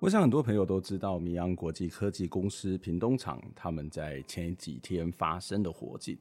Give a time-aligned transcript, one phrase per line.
[0.00, 6.16] 我想很多朋友都知道，明阳国际科技公司屏东厂他们在前几天发生的火警，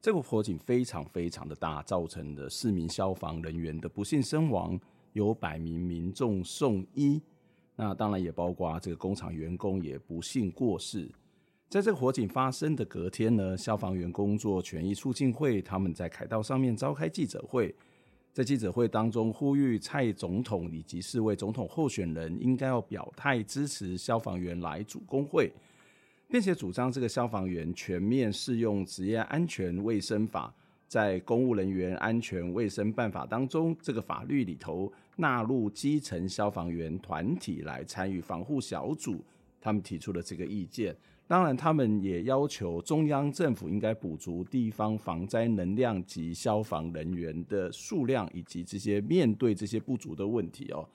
[0.00, 4.78] 这个火警非常非常的大，造成了四名消防人员的不幸身亡，
[5.12, 7.20] 有百名民众送医，
[7.74, 11.10] 那当然也包括这个工厂员工也不幸过世。
[11.68, 17.74] 在这个火警发生的隔天呢，消防员工作权益促进会他们在凯道上面召开记者会。
[18.36, 25.50] 在记者会当中，呼吁蔡总统以及四位总统候选人应该要表态支持消防员来组工会，
[26.28, 30.54] 并且主张这个消防员全面适用职业安全卫生法，
[30.86, 39.24] 在公务人员安全卫生办法当中，这个法律里头纳入基层消防员团体来参与防护小组，
[39.62, 40.94] 他们提出了这个意见。
[41.28, 50.88] 当然，他们也要求中央政府应该补足地方防灾能量及消防人员的数量，以及这些面对这些不足的问题哦。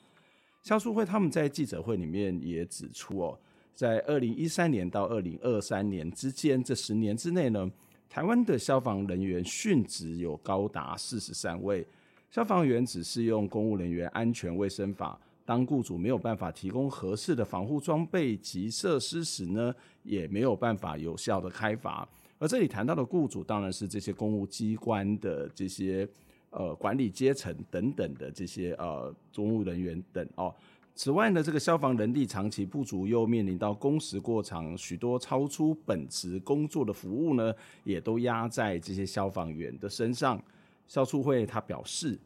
[0.64, 3.38] 消促会他们在记者会里面也指出哦，
[3.76, 7.70] 在二零一三年到二零二三年之间这十年之内呢，
[8.08, 11.86] 台湾的消防人员殉职有高达四十三位，
[12.30, 15.20] 消防员只是用公务人员安全卫生法。
[15.46, 22.08] 当雇主没有办法提供合适的防护装备及设施时呢，也没有办法有效的开罚。
[22.40, 26.08] 而这里谈到的雇主，当然是这些公务机关的这些
[26.50, 30.54] 呃管理阶层等等的这些呃公务人员等哦。
[30.94, 37.54] 此外呢，这个消防人力长期不足，又面临到工时过长，许多超出本职工作的服务呢，
[37.84, 40.42] 也都压在这些消防员的身上。
[40.88, 42.20] 消促会他表示，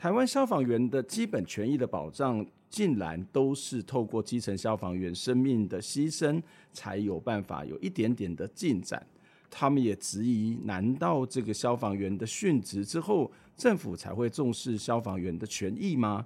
[0.00, 9.06] 台湾消防员的基本权益的保障，竟然都是透过基层消防员生命的牺牲，才有办法有一点点的进展。
[9.50, 16.24] 他们也质疑：难道这个消防员的殉职之后，政府才会重视消防员的权益吗？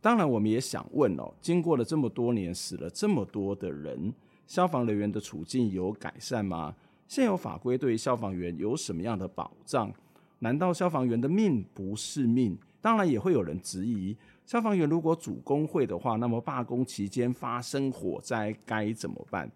[0.00, 4.14] 当然，我们也想问哦，经过了这么多年，死了这么多的人，
[4.46, 6.72] 消防人员的处境有改善吗？
[7.08, 9.92] 现有法规对消防员有什么样的保障？
[10.38, 12.56] 难道消防员的命不是命？
[12.80, 14.16] 当然，也会有人质疑。
[14.46, 19.50] 消防员如果主工会的话，那么罢工期间发生火灾该怎么办？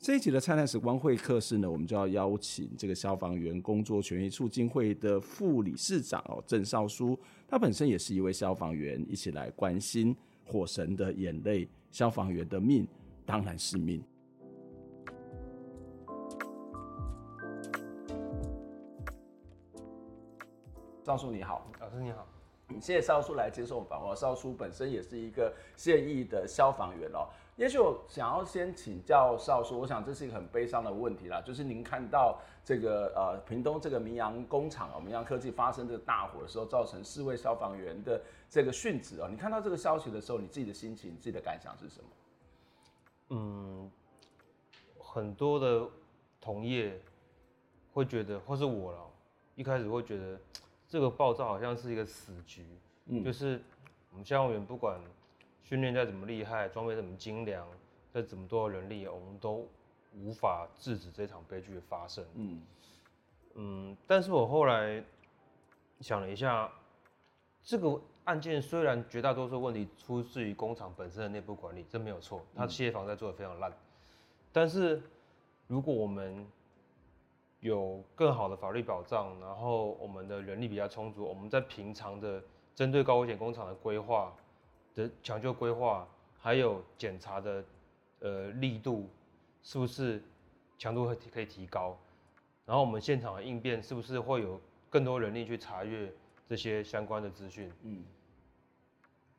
[0.00, 10.14] 这一集的灿烂时光会客室呢，我们就要邀请这个消防员工作权益促进会的副理事长哦，郑少书，他本身也是一位消防员，一起来关心
[10.44, 12.86] 火神的眼泪，消防员的命
[13.26, 14.02] 当然是命。
[21.02, 22.37] 少书你好，老师你好。
[22.80, 24.16] 谢谢少叔来接受访问。
[24.16, 27.26] 少叔本身也是一个现役的消防员哦。
[27.56, 39.26] 也许我想要先请教少叔，我想这是一个很悲伤的问题啦，就是您看到这个呃屏东这个明扬工厂哦，明扬科技发生这个大火的时候，造成四位消防员的这个殉职哦。
[39.28, 42.10] 你看到这个消息的时候，你自己的心情、自己的感想是什么？
[43.30, 43.90] 嗯，
[45.00, 45.88] 很多的
[46.40, 47.00] 同业
[47.92, 49.00] 会觉得，或是我了，
[49.56, 50.38] 一开始会觉得。
[50.88, 52.64] 这个爆炸好像是一个死局，
[53.06, 53.62] 嗯，就是
[54.10, 54.98] 我们消防员不管
[55.62, 57.68] 训练再怎么厉害，装备怎么精良，
[58.10, 59.68] 再怎么多的人力，我们都
[60.14, 62.24] 无法制止这场悲剧的发生。
[62.34, 62.62] 嗯。
[63.54, 65.04] 嗯，但是我后来
[66.00, 66.72] 想了一下，
[67.62, 73.70] 这个案件虽然绝大多数问题出自于工厂本身的内部管理，这没有错，它企业防在做的非常烂，
[74.52, 75.02] 但是
[75.66, 76.46] 如果我们
[77.60, 82.42] 有更好的法律保障，然后我们的人力比较充足，我们在平常的
[82.74, 84.32] 针对高危险工厂的规划
[84.94, 86.06] 的抢救规划，
[86.38, 87.64] 还有检查的
[88.20, 89.08] 呃力度，
[89.62, 90.22] 是不是
[90.78, 91.98] 强度会可以提高？
[92.64, 96.12] 然后我们现场的应变是不是会有更多人力去查阅
[96.46, 97.72] 这些相关的资讯？
[97.82, 98.04] 嗯，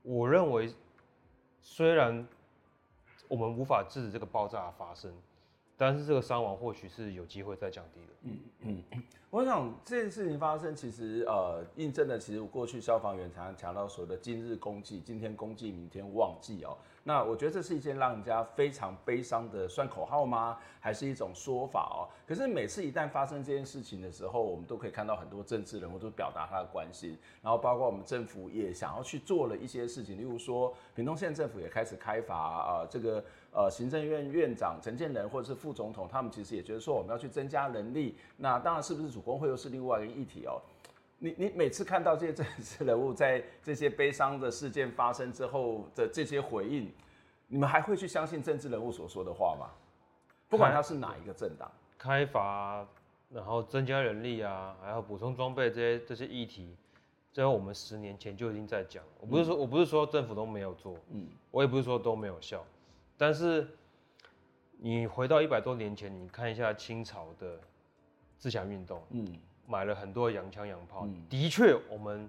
[0.02, 0.74] 我认为
[1.62, 2.28] 虽然
[3.28, 5.14] 我们无法制止这个爆炸的发生，
[5.80, 8.14] 但是这个伤亡或许是有机会再降低的。
[8.24, 16.76] 嗯嗯，我想这件事情发生，其实呃，印证了其实过去消防员常常强调所谓的“今日公祭”，今天公祭，明天忘记哦。
[17.06, 20.58] 那我觉得这是一件让人家非常悲伤的，算口号吗？
[20.82, 22.12] 还是一种说法哦？
[22.28, 38.16] 可是每次一旦发生这件事情的时候，我们都可以看到很多政治人物都表达他的关心，然后包括我们政府也想要去做了一些事情，例如说屏东县政府也开始开罚啊、这个呃行政院院长陈建仁或者是副总统，他们其实也觉得说我们要去增加人力。
[38.38, 40.62] 那当然是不是主工会又是另外一个议题哦？
[41.18, 46.90] 你你每次看到这些政治人物在这些悲伤的事件发生之后的这些回应，
[47.48, 49.68] 你们还会去相信政治人物所说的话吗？
[50.48, 52.88] 不管他是哪一个政党，开罚，
[53.30, 56.76] 然后增加人力啊，还有补充装备这些这些议题，
[57.34, 59.04] 最后我们十年前就已经在讲。
[59.20, 62.66] 我不是说我不是说政府都没有做，嗯，我也不是说都没有效，
[63.20, 63.68] 但是
[64.78, 67.60] 你回到一百多年前，你看一下清朝的
[68.38, 69.28] 自强运动，嗯。
[69.68, 72.28] 买了很多洋枪洋炮，嗯、的确我们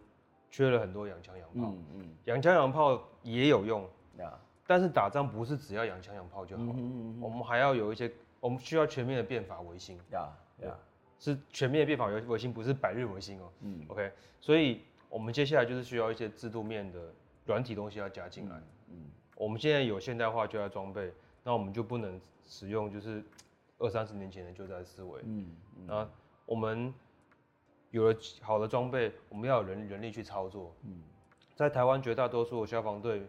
[0.50, 1.70] 缺了很多洋枪洋炮。
[1.72, 3.82] 嗯嗯，洋枪洋炮也有用，
[4.18, 9.96] 啊、但是打仗不是只要洋枪洋炮就好了，嗯嗯嗯，我们还要有一些，我们需要全面的变法维新。
[10.12, 10.28] 呀
[10.58, 10.76] 呀，
[11.18, 13.50] 是全面的变法维维新，不是百日维新哦。
[13.60, 17.00] 嗯，OK，所以我们接下来就是需要一些制度面的
[17.46, 18.56] 软体东西要加进来。
[18.56, 19.04] 嗯，嗯，
[19.40, 23.24] 我们现在有现代化就要装备，那我们就不能使用就是
[23.78, 25.20] 二三十年前的旧在思维。
[25.24, 25.46] 嗯，
[25.86, 26.08] 那
[26.44, 26.92] 我们。
[27.92, 30.72] 有了好的装备，我们要有人人力去操作。
[30.84, 31.02] 嗯，
[31.56, 33.26] 在台湾绝大多数的消防队，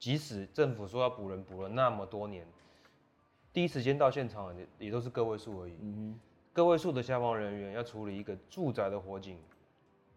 [0.00, 2.44] 即使政府说要补人，补了那么多年，
[3.52, 5.76] 第一时间到现场也也都是个位数而已。
[5.80, 6.20] 嗯哼，
[6.52, 9.38] 个位数的消防人员要处理一个住宅的火警，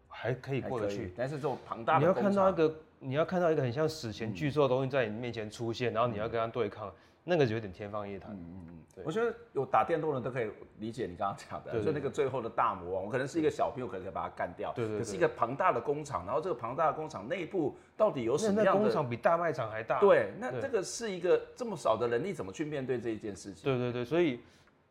[0.08, 1.14] 还可以过得去。
[1.16, 2.74] 但是这种庞大的，你要看到一个，
[3.04, 6.92] 你要看到一个很像史前巨兽的东西在你面前出现，嗯、然后你要跟他对抗。
[7.26, 8.32] 那个就有点天方夜谭。
[8.32, 14.74] 嗯嗯嗯，对，我觉得有打电动的都可以理解你刚刚讲的，就那个最后的大魔王，我可能是一个小兵，我可能可以把它干掉。
[14.74, 14.98] 对，对对。
[14.98, 18.78] 可是一个庞大的工厂，然后这个庞大的工厂内部到底有什么样的？
[18.78, 19.98] 那工厂比大卖场还大。
[20.00, 23.64] 对，那这个是一个这么少的人力，怎么去面对这一件事情？
[23.64, 24.40] 对对对，所以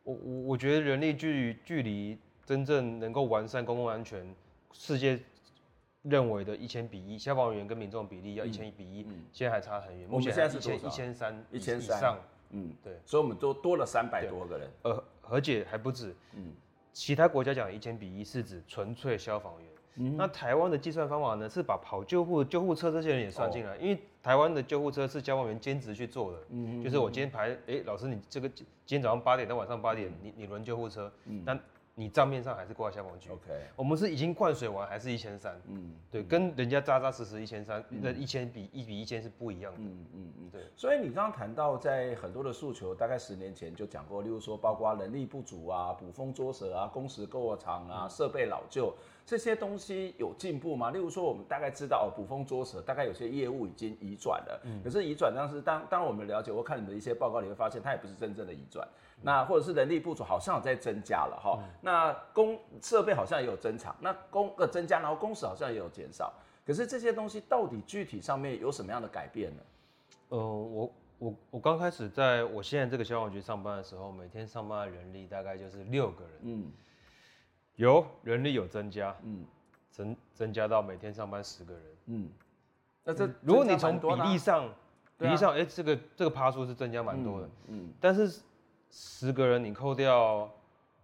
[0.01, 4.25] 我我我觉得人力距距离真正能够完善公共安全，
[4.71, 5.19] 世界。
[6.03, 10.07] 认为的一千比一，消防员跟民众比例要一千一比一，现在还差很远。
[10.07, 10.88] 目前现在是多少？
[10.88, 12.17] 一千三，一千三以上。
[12.50, 14.69] 嗯，对，所以我们都多了三百多个人。
[14.83, 16.13] 呃，而且还不止。
[16.33, 16.51] 嗯，
[16.91, 19.71] 其他国家讲一千比一是指纯粹消防员。
[19.95, 26.39] 嗯，那台湾的计算方法呢，是把跑救护、救护车这些人也算进来，因为台湾的救护车是消防员兼职去做的。
[26.50, 31.09] 嗯，就是我今天排，哎，老师你这个今天早上八点到晚上八点，你你轮救护车。
[31.25, 31.57] 嗯，那。
[31.95, 33.51] 你账面上还是挂消防局，OK？
[33.75, 35.55] 我们是已经灌水完还是一千三？
[35.67, 39.79] 嗯，对，跟人家扎扎实实一千三，那一千比一比一千是不一样的。
[39.79, 40.61] 嗯嗯嗯，对。
[40.75, 48.91] 所以你刚刚谈到在很多的诉求，大概十年前就讲过，例如说包括人力不足啊、捕风捉蛇啊、工时过长啊、设备老旧。
[49.25, 50.91] 这些东西有进步吗？
[50.91, 54.59] 例如说，我们大概知道捕风捉蛇，大概有些业务已经移转了。
[54.65, 58.85] 嗯，可是移转当时，当当然我们了解，我看你的一些报告，你会发现它也不是真正的移转。
[59.23, 61.59] 那或者是人力不足，好像有在增加了哈。
[61.81, 66.31] 那工设备好像也有增长，那工呃增加，然后工时好像也有减少。
[66.65, 69.63] 可是这些东西到底具体上面有什么样的改变呢？
[70.29, 76.33] 呃，我我我刚开始在我现在这个消防局上班的时候，每天上班的人力大概就是六个人。
[76.43, 76.71] 嗯。
[77.75, 79.43] 有人力有增加，嗯，
[79.89, 82.29] 增增加到每天上班十个人，嗯，
[83.03, 84.69] 那这如果你从比例上，
[85.17, 88.41] 比例上，哎、欸，这个这个趴数是增加蛮多的，嗯，嗯，但是
[88.95, 90.47] 十个人你扣掉，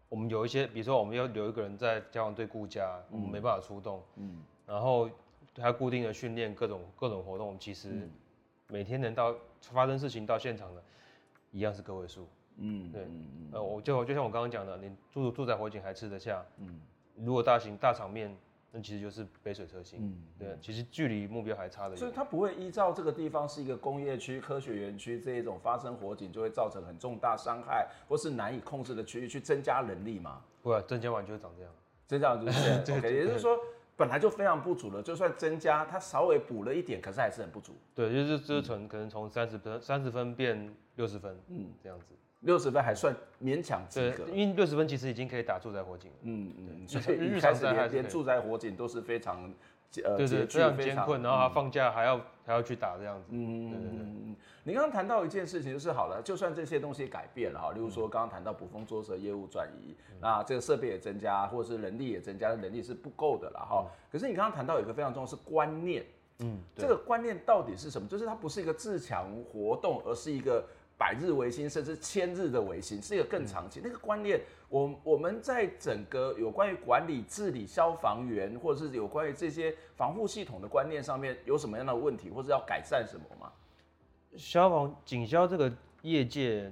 [0.10, 5.10] 我们有一些，比如说我们要留一个人在消防队顾家，我们没办法出动，嗯，然后
[5.58, 8.08] 还固定的训练各种各种活动，其实
[8.68, 10.84] 每天能到发生事情到现场的，
[11.50, 12.28] 一样是个位数。
[12.58, 13.08] 嗯，对，
[13.54, 16.80] 呃，我就就像我刚刚讲的，你住住在火警还吃得下，嗯，
[17.16, 18.38] 如果大型大场面，
[18.72, 21.98] 那其实就是杯水车薪，嗯，对，其实距离目标还差得远。
[21.98, 30.42] 所以它不会依照这个地方是一个工业区、科学园区这一种发生火警就会造成很重大伤害或是难以控制的区域去增加人力嘛？
[30.62, 31.72] 不啊，增加完就会长这样，
[32.06, 33.00] 增加完就是这样。
[33.00, 33.58] OK，也就是说
[33.98, 37.74] 本来就非常不足了，就算增加，它稍微补了一点，可是还是很不足。
[37.96, 42.06] 对，就是就是从可能从三十分三十分变六十分，嗯，这样子。
[42.42, 46.18] 六十分还算勉强及格，因为六十分其实已经可以打住宅火警了。
[46.22, 49.44] 嗯嗯，所以一开始连连住宅火警都是非常
[50.04, 53.28] 呃对对非常艰困，然后他放假还要还要去打这样子。
[53.32, 54.36] 嗯对对对。
[54.64, 63.86] 你刚刚谈到一件事情就是好了，就算这些东西改变了哈，例如说刚刚谈到捕风捉蛇业务转移，那这个设备也增加，或者是人力也增加，人力是不够的了哈。
[64.12, 66.06] 可是你刚刚谈到有一个非常重要是观念，
[66.40, 68.08] 嗯，这个观念到底是什么？
[68.08, 70.64] 就是它不是一个自强活动，而是一个。
[71.00, 73.80] 百日维新，甚至千日的维新，是一个更长期。
[73.80, 83.50] 嗯、那个观念，我我们在整个有关于管理、治理消防员，或者是有关于这些防护系统的观念上面，有什么样的问题，或者要改善什么吗？
[84.36, 86.70] 消防警消这个业界，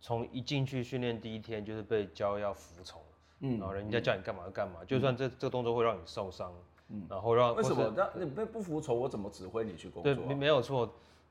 [0.00, 3.00] 从一进去训练第一天，就是被教要服从，
[3.38, 6.52] 嗯，然后人家叫你干嘛就干嘛，嗯、就算这这个动作会让你受伤，
[6.88, 7.94] 嗯，然后让为什么？
[7.96, 10.14] 那你被不服从，我怎么指挥你去工作、啊？
[10.26, 10.80] 对，没有错。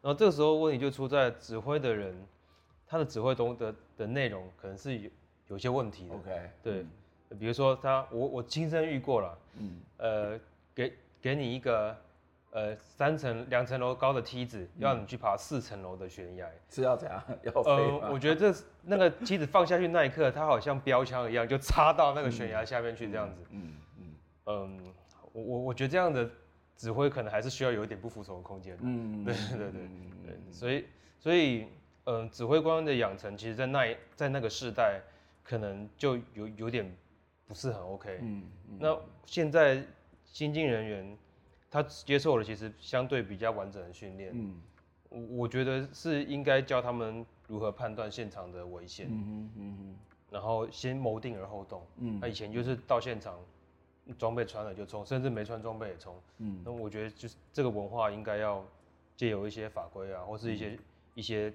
[0.02, 2.16] 然后这个时候问题就出在指挥的人。
[2.88, 5.10] 他的指挥中的的内容可能是有
[5.48, 6.86] 有些问题的，OK，对，
[7.30, 10.40] 嗯、比如说他我我亲身遇过了，嗯，呃，
[10.74, 11.96] 给给你一个
[12.52, 17.22] 呃三层两层楼高的梯子，要你去爬四层楼的悬崖，是要怎样？
[17.44, 24.14] 要飞呃，我觉得这那个梯子放下去那一刻，它好像标枪一样，就插到那个悬崖下面去这样子，嗯嗯
[24.46, 24.94] 嗯，
[25.34, 26.30] 我我我觉得这样的
[26.78, 29.82] 指挥可能还是需要有一点不服从的空间，嗯对对对对，
[30.26, 30.86] 对，所以
[31.20, 31.68] 所以。
[32.10, 35.02] 嗯，指挥官的养成，其实在那在那个世代，
[35.44, 36.90] 可能就有有点
[37.46, 38.20] 不是很 OK。
[38.22, 39.84] 嗯，嗯，那现在
[40.24, 41.18] 新进人员，
[41.70, 44.32] 他接受了其实相对比较完整的训练。
[44.34, 44.62] 嗯，
[45.10, 49.08] 我我觉得是应该教他们如何判断现场的危险。
[49.10, 49.96] 嗯嗯嗯哼，
[50.32, 51.86] 然后先谋定而后动。
[51.98, 53.38] 嗯，他以前就是到现场，
[54.18, 56.16] 装备穿了就冲，甚至没穿装备也冲。
[56.38, 58.66] 嗯，那我觉得就是这个文化应该要
[59.18, 60.80] 借由一些法规啊，或是一些、嗯、
[61.16, 61.54] 一些。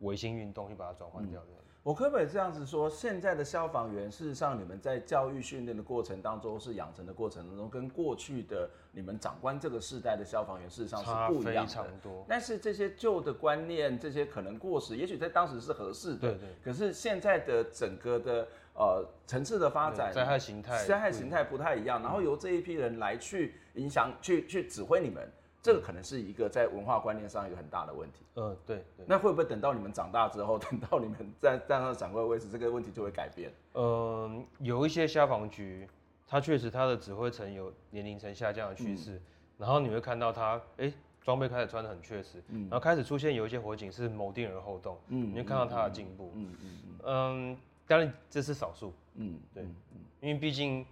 [0.00, 1.46] 维新运动去把它转换掉的。
[1.82, 12.24] 我可不可以这样子说，现在的消防员，事实上你们在教育训练的过程当中，是养成的过程当中，跟过去的你们长官这个世代的消防员，事实上是不一样非常多。
[12.28, 16.18] 但是这些旧的观念，这些可能过时，也许在当时是合适的。
[16.18, 16.48] 对对。
[16.64, 22.02] 可是现在的整个的呃层次的发展，灾害形态，灾害形态不太一样。
[22.02, 25.24] 然后由这一批人来去影响，去去指挥你们。
[25.66, 28.20] 这个可能是一个在文化观念上一个很大的问题。
[28.36, 28.76] 嗯，对。
[28.96, 33.50] 对，那会不会等到你们长大之后， 等到你们在站上长官的位置，这个问题就会改变？
[33.74, 35.88] 嗯，有一些消防局，
[36.24, 39.20] 它确实它的指挥层有年龄层下降的趋势，嗯、
[39.58, 47.58] 然后你会看到它，哎，装备开始穿的很确实，嗯，然后开始出现有一些火警是谋定而后动，嗯，你会看到它的进步，嗯嗯嗯，嗯，
[47.88, 49.74] 当然这是少数，嗯，对，嗯，
[50.20, 50.86] 因为毕竟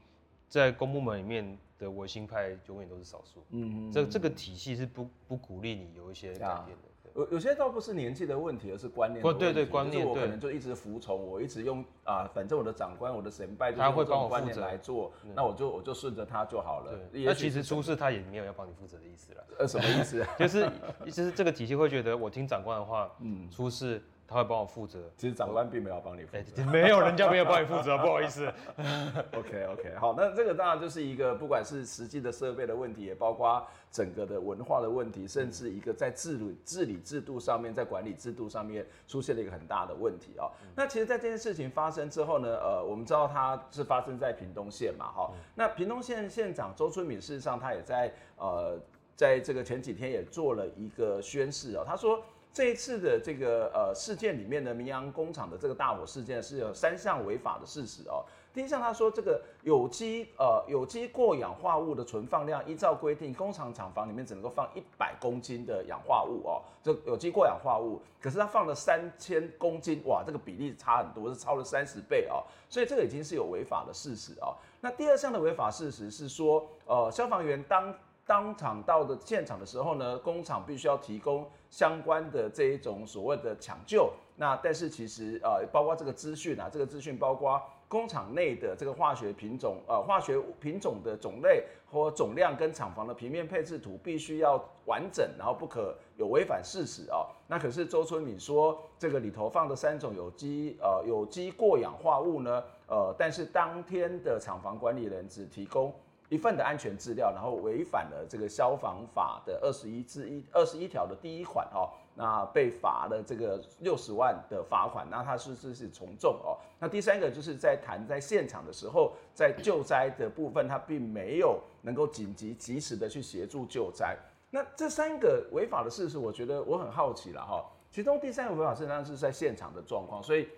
[0.49, 1.57] 在公部门里面。
[1.85, 6.89] 的维新派永远都是少数，嗯，这这个体系是不不鼓励你有一些改变的。
[7.15, 9.23] 有有些倒不是年纪的问题，而是观念。
[9.23, 10.05] 不，对对，观念。
[10.05, 16.99] 我可能就一直服从，我一直用啊，反正我的长官、我的神拜，他会帮我观念来做，那我就我就顺着他就好了。
[17.13, 19.45] 那其实出事他也没有要帮你负责的意思了。
[19.61, 20.27] 呃，什么意思？
[20.37, 20.69] 就是
[21.05, 24.03] 就是这个体系会觉得我听长官的话，嗯，出事。
[24.35, 28.53] 他会帮我负责，其实长官并没有帮你负责，欸，没有人家没有帮你负责，不好意思。
[29.33, 40.51] OK OK，好，那这个当然就是一个不管是实际的设备的问题，也包括整个的文化的问题，甚至一个在治理治理制度上面，在管理制度上面出现了一个很大的问题哦。
[40.65, 48.77] 嗯、那其实，在这件事情发生之后呢，呃，我们知道它是发生在屏东县嘛，哈、嗯，那屏东县县长周春敏事实上他也在呃，
[49.15, 52.21] 在这个前几天也做了一个宣誓啊，他说。
[52.55, 58.25] 这一次的这个呃事件里面呢，明扬工厂的这个大火事件是有三项违法的事实哦。
[58.53, 74.55] 第一项，他说这个有机呃有机过氧化物的存放量，依照规定，工厂厂房里面只能够放一百公斤的氧化物哦，这有机过氧化物，可是他放了三千公斤，哇，这个比例差很多，是超了三十倍哦，所以这个已经是有违法的事实哦。
[74.81, 77.93] 那第二项的违法事实是说，呃，消防员当
[78.27, 84.13] 当场到的现场的时候呢，工厂必须要提供相关的这一种所谓的抢救。
[84.37, 97.27] 那但是其实呃，包括这个资讯啊，这个资讯包括工厂内的这个化学品种，呃，化学品种的种类或总量跟厂房的平面配置图必须要完整，然后不可有违反事实啊。
[97.47, 105.95] 那可是周春敏说，这个里头放的三种有机呃有机过氧化物呢，呃，但是当天的厂房管理人只提供。
[106.31, 116.57] 一份的安全资料，然后违反了这个消防法的二十一之一二十一条的第一款哦，那被罚了这个六十万的罚款，那他是是是从重哦。
[116.81, 124.17] 那第三个就是在谈在现场的时候，在救灾的部分，他并没有能够紧急及时的去协助救灾。
[124.51, 127.65] 那这三个违法的事实，我觉得我很好奇了哈。
[127.93, 130.49] 其中第三个违法事实上是在现场的状况，所以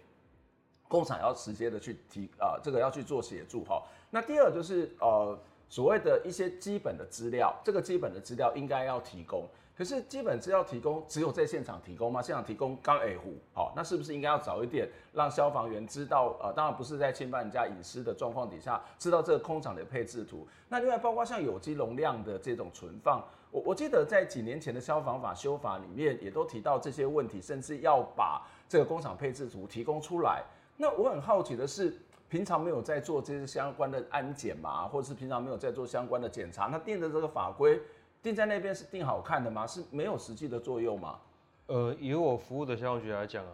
[0.87, 3.83] 工厂要直接的去提啊，这个要去做协助哈。
[4.11, 5.37] 那第二就是呃。
[5.69, 9.47] 所谓的一些基本的资料，这个基本的资料应该要提供。
[9.77, 12.23] 可是基本资料提供只有在现场提供吗？
[12.23, 16.35] 现场提供刚 A 户，好，那是不是应该要早一点让消防员知道？
[16.41, 20.49] 呃，当然不是在侵犯人家隐私的状况底下，知道这个空厂的配置图。
[20.71, 30.43] 那另外包括像有机容量的这种存放，我我记得在几年前的消防法修法里面也都提到这些问题，甚至要把这个工厂配置图提供出来。
[30.79, 31.95] 那我很好奇的是，
[32.29, 37.81] 平常没有在做这些相关的安检嘛，或者是平常没有在做相关的检查，那定的这个法规
[38.23, 39.67] 定在那边是定好看的吗？
[39.67, 41.19] 是没有实际的作用吗？
[41.67, 43.53] 呃，以我服务的消防局来讲啊，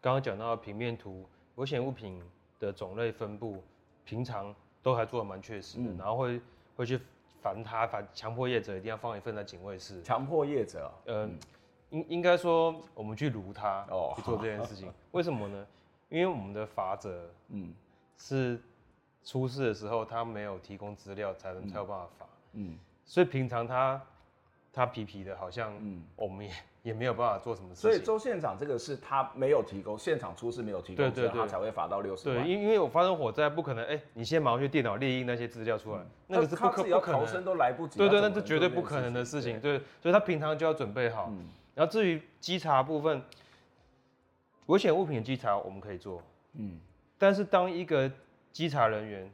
[0.00, 2.22] 刚刚讲到平面图，危险物品
[2.58, 3.62] 的种类分布，
[4.04, 6.40] 平常都还做得蛮确实的，嗯、然后会
[6.76, 7.00] 会去
[7.42, 10.02] 烦他，烦强迫业者一定要放一份在警卫室。
[10.02, 11.38] 强迫业者，呃，嗯、
[11.90, 15.66] 应应该说我们去卢他哦，去做这件事情， 为什么呢？
[16.08, 17.74] 因为我们的法则，嗯，
[18.16, 18.60] 是
[19.24, 24.02] 出事的时候他没有提供资料，才能才有办法罚，嗯，所以平常他
[24.72, 26.52] 他皮皮的，好像，嗯，我们也。
[26.86, 32.44] 也没有办法做什么事情，所以周县长这个是他没有提供，现场出事没有提供，对对对，他才会罚到六十万。
[32.44, 37.98] 对，因因为我发生火灾，不可能，哎，你先马上去电脑列印那些资料出来，那个是不可不可能，都来不及。
[37.98, 39.60] 对对，那是绝对不可能的事情。
[39.60, 41.32] 对，所以他平常就要准备好。
[41.74, 43.20] 然后至于稽查部分，
[44.66, 46.22] 危险物品的稽查我们可以做，
[46.54, 46.78] 嗯，
[47.18, 48.10] 但是当一个
[48.52, 49.30] 稽查人员。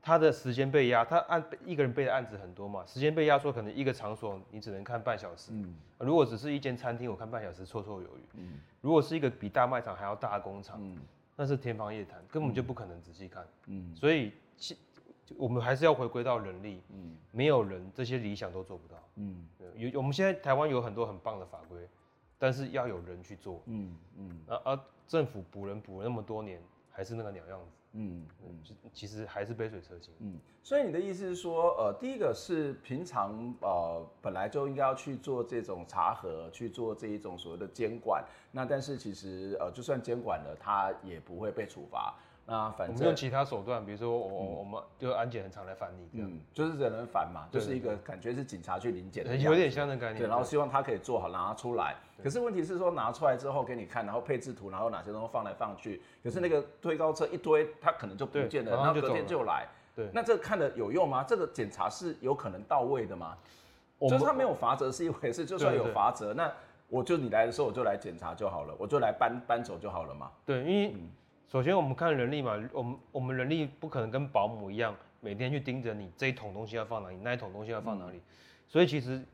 [0.00, 5.50] 他的时间被压，他按一个人背的案子很多嘛，时间被压缩，可能一个场所你只能看半小时。
[5.52, 8.20] 嗯，如果只是一间餐厅，我看半小时绰绰有余。
[8.34, 10.96] 嗯，如果是一个比大卖场还要大的工厂，嗯，
[11.36, 13.46] 那是天方夜谭，根本就不可能仔细看。
[13.66, 14.32] 嗯，所以
[15.36, 16.80] 我们还是要回归到人力。
[16.90, 18.96] 嗯，没有人，这些理想都做不到。
[19.16, 21.86] 嗯，有我们现在台湾有很多很棒的法规，
[22.38, 23.62] 但是要有人去做。
[23.66, 26.62] 嗯嗯，而、啊啊、政府补人补了那么多年，
[26.98, 27.70] 还是那个鸟样子。
[27.92, 28.58] 嗯嗯，
[28.92, 30.12] 其实还是杯水车薪。
[30.18, 38.24] 嗯，所以你的意思是说，呃，第一个是平常呃本来就应该要去做这种查核，去做这一种所谓的监管。
[38.50, 42.16] 那但是其实呃，就算监管了，他也不会被处罚。
[42.50, 50.22] 那反正我们用其他手段，比如说我、嗯、我们就安检很常来烦你，嗯，就是惹人烦嘛，就是一个感觉是警察去临检的，有点像那个概念。
[50.22, 51.94] 对，然后希望他可以做好拿出来。
[52.24, 59.68] 可是问题是说拿出来之后给你看，然后配置图，然后哪些东西放来放去，可是那个推高车一堆，他可能就不见了，然后隔天就来。
[59.94, 61.22] 对，那这个看的有用吗？
[61.22, 63.36] 这个检查是有可能到位的吗？
[64.00, 66.50] 就是他没有罚则是一回事，就算有罚则，那
[66.88, 70.30] 我就你来的时候我就来检查就好了，我就来搬搬走就好了嘛。
[70.46, 70.94] 对，因为。
[71.48, 78.18] 首先，我们看人力嘛，我们我们人力不可能跟保姆一样，每天去盯着你这一桶东西要放哪里，那一桶东西要放哪里。
[78.18, 78.22] 嗯、
[78.68, 79.24] 所以其实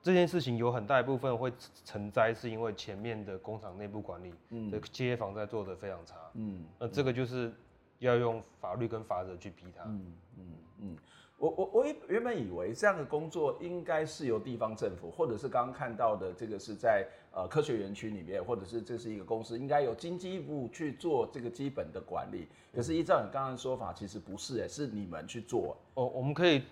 [0.00, 1.52] 这件事情有很大一部分会
[1.84, 4.32] 成灾，是因为前面的工厂内部管理
[4.70, 6.16] 的企业防灾做得非常差。
[6.32, 7.52] 嗯，那这个就是
[7.98, 9.84] 要用法律跟法则去逼他。
[9.84, 10.06] 嗯
[10.38, 10.44] 嗯
[10.80, 10.96] 嗯。
[11.42, 22.46] 我我我原本以为这样的工作应该是由地方政府，或者是刚刚看到的这个是在呃科学园区里面，或者是这是一个公司，应该由经济部去做这个基本的管理。
[22.72, 25.76] 可是依照你刚刚的说法，其实不是哎，是你们去做。
[25.94, 26.62] 哦，我们可以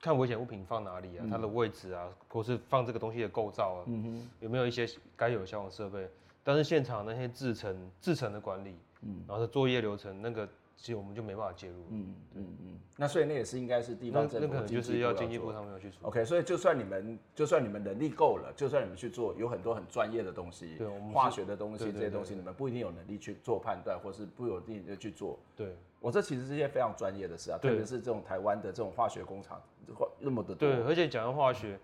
[0.00, 6.08] 看危险物品放哪里啊，它的位置啊，或是放这个东西的构造啊，嗯哼，有没有一些该有消防设备？
[6.42, 10.48] 但是现场那些制成制成的管理，嗯，然后是作业流程那个。
[10.80, 11.74] 其实我们就没办法介入。
[11.90, 12.78] 嗯嗯嗯。
[12.96, 16.06] 那所以那也是应该是地方政府，那可能就是要经济部他们要去处理。
[16.06, 25.36] OK，所以就算你们就算你们能力够了，就算你们去做，有很多很专业的东西，对，我们化学的东西这些东西，你们不一定有能力去做判断，或是不有能力去做。
[25.56, 29.60] 对，我这其实是一些非常专业的事啊，特别是这种台湾的这种化学工厂，
[30.20, 30.68] 那么的多。
[30.68, 31.78] 对，而且讲到化学，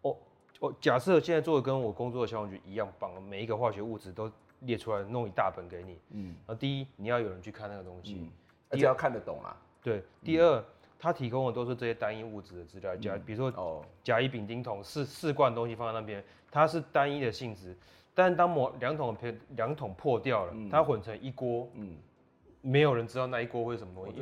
[0.00, 0.18] 我
[0.58, 4.30] 我假设现在做的跟我工作的消防局一样棒，每一个化学物质都。
[4.62, 8.30] 列出来弄一大本给你，嗯，然后第一你要有人去看那个东西，
[8.68, 9.56] 而且要看得懂啊。
[9.82, 10.64] 对，第二
[10.98, 17.76] 他提供的都是这些单一物质的资料，甲，比如说哦，甲乙丙丁桶四四罐东西放在那边，它是单一的性质，
[18.14, 19.16] 但是当某两桶
[19.56, 21.96] 两桶破掉了，它混成一锅，嗯。
[22.62, 24.20] 没有人知道那一锅会什么东西，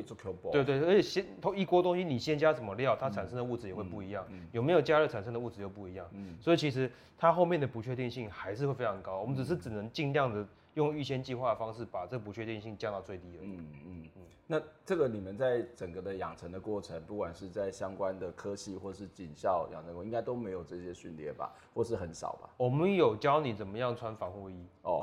[0.51, 6.07] 对对，而且先同一锅东西，你先加什么料，它产生的物质也会不一样，有没有加热产生的物质又不一样，
[6.41, 9.21] 所以其实它后面的不确定性还是会非常高。
[9.21, 13.49] 我们只是只能尽量的用预先计划的方式，把这不确定性降到最低而已。
[13.49, 14.23] 嗯嗯嗯。
[14.47, 22.51] 那这个你们在整个的养成的过程，不管是在相关的科系或是警校养成过，应该都没有这些训练吧，或是很少吧？
[22.57, 25.01] 我们有教你怎么样穿防护衣哦。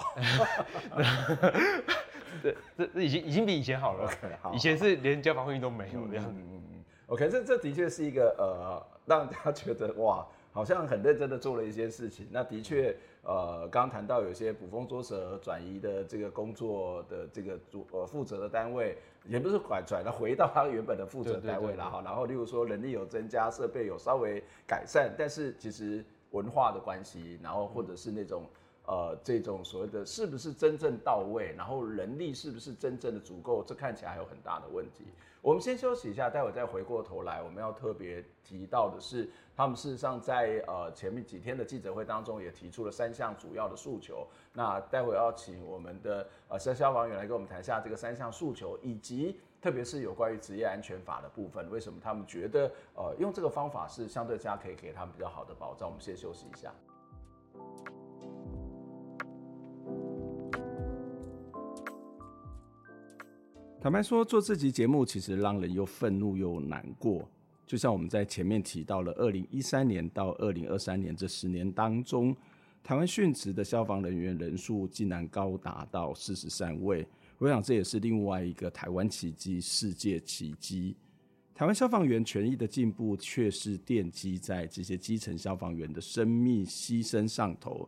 [2.43, 4.09] 对，这这已经已经比以前好了。
[4.09, 6.25] Okay, 好，以前是连交防护衣都没有这样。
[6.27, 6.83] 嗯嗯嗯。
[7.07, 12.25] OK，这这的确是一个呃，让大家觉得哇，好像很认真的做了一些事情。
[12.31, 22.01] 那的确，呃，刚刚谈到有些捕风捉蛇转移的这个工作的这个主呃负责的单位，也不是拐转了，回到他原本的负责单位了哈。
[22.03, 28.43] 然后，例如说人力有增加，设备有稍微改善，但是其实文化的关系，然后或者是那种。
[28.89, 35.03] 呃这种所谓的是不是真正到位，然后人力是不是真正的足够，这看起来还有很大的问题。
[35.47, 44.27] 我们先休息一下，待会再回过头来，我们要特别提到的是，他们事实上在呃前面几天的记者会当中也提出了三项主要的诉求。
[44.51, 55.87] 那待会要请我们的呃消消防员来跟我们谈一下这个三项诉求，以及特别是有关于职业安全法的部分，为什么他们觉得呃用这个方法是相对加可以给他们比较好的保障？
[55.87, 56.73] 我们先休息一下。
[63.79, 67.29] 坦白说，做这集节目其实让人又愤怒又难过。
[67.67, 72.35] 就像我们在前面提到了，二零一三年到二零二三年这十年当中，
[72.83, 77.07] 台湾殉职的消防人员人数竟然高达到四十三位。
[77.37, 80.95] 我想这也是另外一个台湾奇迹、世界奇迹。
[81.53, 87.87] 台湾消防员权益的进步，却是奠基在这些基层消防员的生命牺牲上头。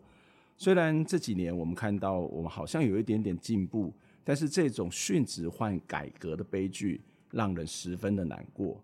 [0.55, 3.91] 虽然这几年我们看到，我们好像有一点点进步。
[4.29, 8.79] 但是这种殉职换改革的悲剧，让人十分的难过。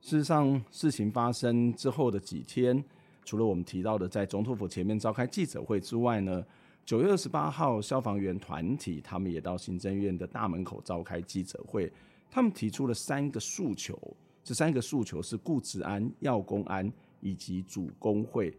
[0.00, 2.82] 事实上，事情发生之后的几天，
[3.22, 6.42] 除了我们提到的在总统府前面召开记者会之外呢，
[6.86, 11.92] 九月二十八号，消防员团体他们也到行政院的大门口召开记者会，
[12.30, 13.94] 他们提出了三个诉求，
[14.42, 18.56] 这三个诉求是顾职安、要公安以及主工会。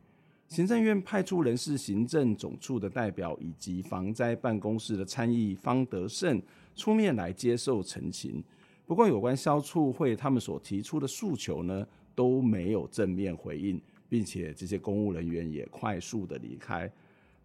[0.49, 6.41] 行政院派出人事行政总处的代表以及防灾办公室的参议方德胜
[6.75, 8.43] 出面来接受澄清。
[8.87, 16.91] 不过，有关消促会他们所提出的诉求呢，都没有正面回应，并且这些公务人员也快速的离开。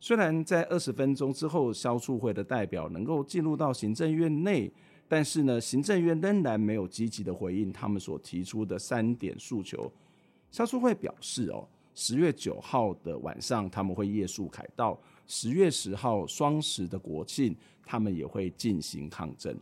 [0.01, 4.73] 虽然在二十分钟之后，消促会的代表能够进入到行政院内，
[5.07, 9.93] 但是呢，行政院仍然没有积极的回应他们所提出的三点诉求。
[10.51, 11.69] 消促会表示哦。
[11.95, 17.55] 十月九号的晚上，他们会夜宿凯道；十月十号双十的国庆，
[17.85, 19.57] 他们也会进行抗争。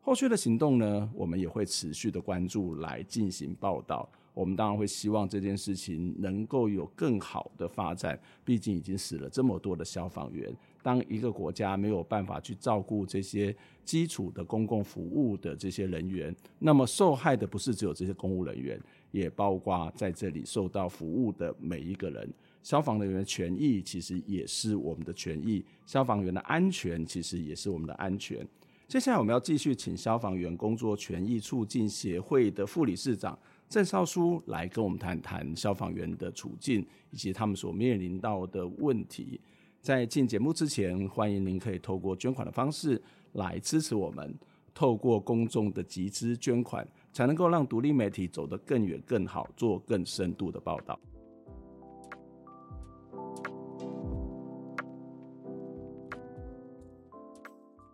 [0.00, 4.08] 后续的行动呢，我们也会持续的关注来进行报道。
[4.32, 10.54] 我们当然会希望这件事情能够有更好的发展，毕竟已经死了这么多的消防员。
[10.82, 18.80] 当一个国家没有办法去照顾这些基础的公共服务的这些人员，那么受害的不是只有这些公务人员。
[19.10, 22.30] 也包括在这里受到服务的每一个人，
[22.62, 28.46] 消防人员的权益其实也是我们的权益，消防员的安全其实也是我们的安全。
[28.86, 39.40] 接下来我们要继续请消防员工作权益促进协会的副理事长郑少书来跟我们谈谈消防员的处境以及他们所面临到的问题。
[39.80, 43.00] 在进节目之前，欢迎您可以透过捐款的方式
[43.32, 44.34] 来支持我们，
[44.74, 46.86] 透过公众的集资捐款。
[47.10, 50.96] 才能够让独立媒体走得更远、更好，做更深度的报道。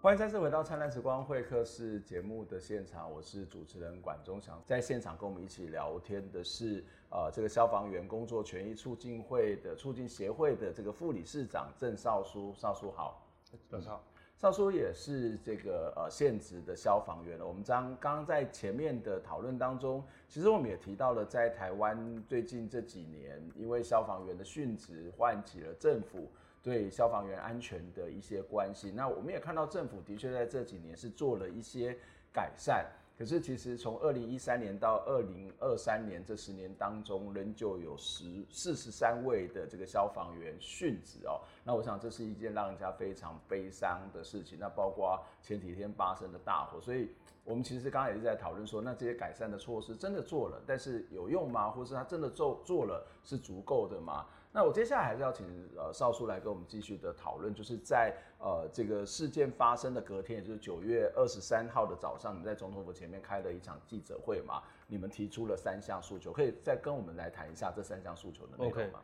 [0.04, 4.62] 欢迎再次回到《灿烂时光会客室》节目的现场，我是主持人管中祥。
[4.66, 13.26] 在现场跟我们一起聊天的是，呃，这个消防员工作权益促进会的促进协会的这个副理事长郑少书，少书好，
[13.66, 14.04] 早上好。
[14.36, 17.46] 少书也是这个呃现职的消防员了。
[17.46, 26.30] 我们刚刚在前面的讨论当中，其实我们也提到了，在台湾最近这几年，因为消防员的殉职，唤起了政府
[26.64, 28.96] 对消防员安全的一些关心。
[28.96, 31.96] 那我们也看到，政府的确在这几年是做了一些
[32.32, 32.86] 改善。
[33.16, 41.38] 可是，其实从二零一三年到二零二三年这十年当中，仍旧有十四十三位的这个消防员殉职哦。
[41.62, 44.58] 那我想这是一件让人家非常悲伤的事情。
[44.58, 47.08] 那包括前几天发生的大火，所以
[47.44, 51.70] 我们其实刚刚也是在讨论说，那这些改善的措施真的做了，但是有用吗？
[51.70, 54.26] 或是他真的做做了是足够的吗？
[54.56, 55.44] 那我接下来还是要请
[55.76, 64.62] 呃少叔来跟我们继续的讨论，就是在呃这个事件发生的隔天，也就是九月二十三号的早上，你在总统府前面开了一场记者会嘛？
[64.86, 69.00] 你们提出了三项诉求，可以再跟我们来谈一下这三项诉求的内容吗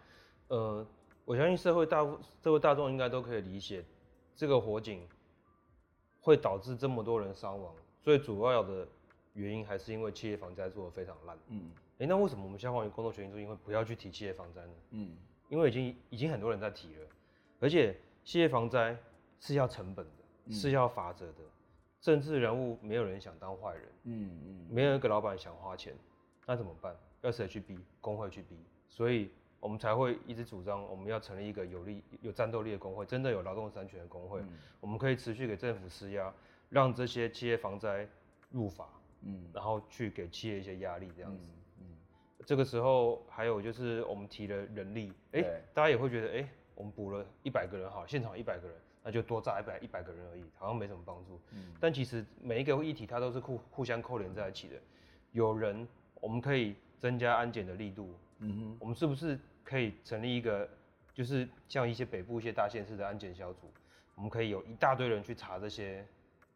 [0.49, 0.55] ？Okay.
[0.55, 0.87] 呃，
[1.25, 2.05] 我相信社会大
[2.45, 3.85] 社会大众应该都可以理解，
[4.37, 5.05] 这个火警
[6.21, 8.87] 会导致这么多人伤亡，最主要的
[9.33, 11.37] 原因还是因为企业防灾做得非常烂。
[11.49, 14.73] 嗯，哎、欸，那为什么我们消防员工作权益中心会不要去提企业防灾呢？
[14.91, 15.17] 嗯。
[15.51, 17.07] 因为已经已经很多人在提了，
[17.61, 18.97] 而且企业防灾
[19.41, 20.13] 是要成本的，
[20.47, 21.43] 嗯、是要罚则的。
[22.01, 25.93] 政治人物没有人想当坏人，嗯嗯，没有一个老板想花钱，
[26.47, 26.97] 那怎么办？
[27.21, 27.79] 要谁去逼？
[28.01, 28.57] 工会去逼。
[28.89, 34.41] 所以我们才会一直主张，我们要成立一个有力、有战斗力的工会，真的有劳动三权的工会。
[34.41, 34.49] 嗯、
[34.81, 36.33] 我们可以持续给政府施压，
[36.71, 38.09] 让这些企业防灾
[38.51, 38.89] 入法，
[39.23, 41.45] 嗯，然后去给企业一些压力，这样子。
[41.45, 41.60] 嗯
[42.51, 45.41] 这个时候还有就是我们提了人力，哎，
[45.73, 51.41] 大家也会觉得，哎，我们补了一百个人哈，现场一百个人，那就多炸一百一百个人而已，好像没什么帮助。
[51.53, 54.75] 嗯，但其实每一个议题它都是互互相扣连在一起的。
[55.31, 58.13] 有人，我们可以增加安检的力度。
[58.41, 60.69] 嗯哼，我们是不是可以成立一个，
[61.15, 63.71] 就是像一些北部一些大县市的安检小组，
[64.17, 66.05] 我们可以有一大堆人去查这些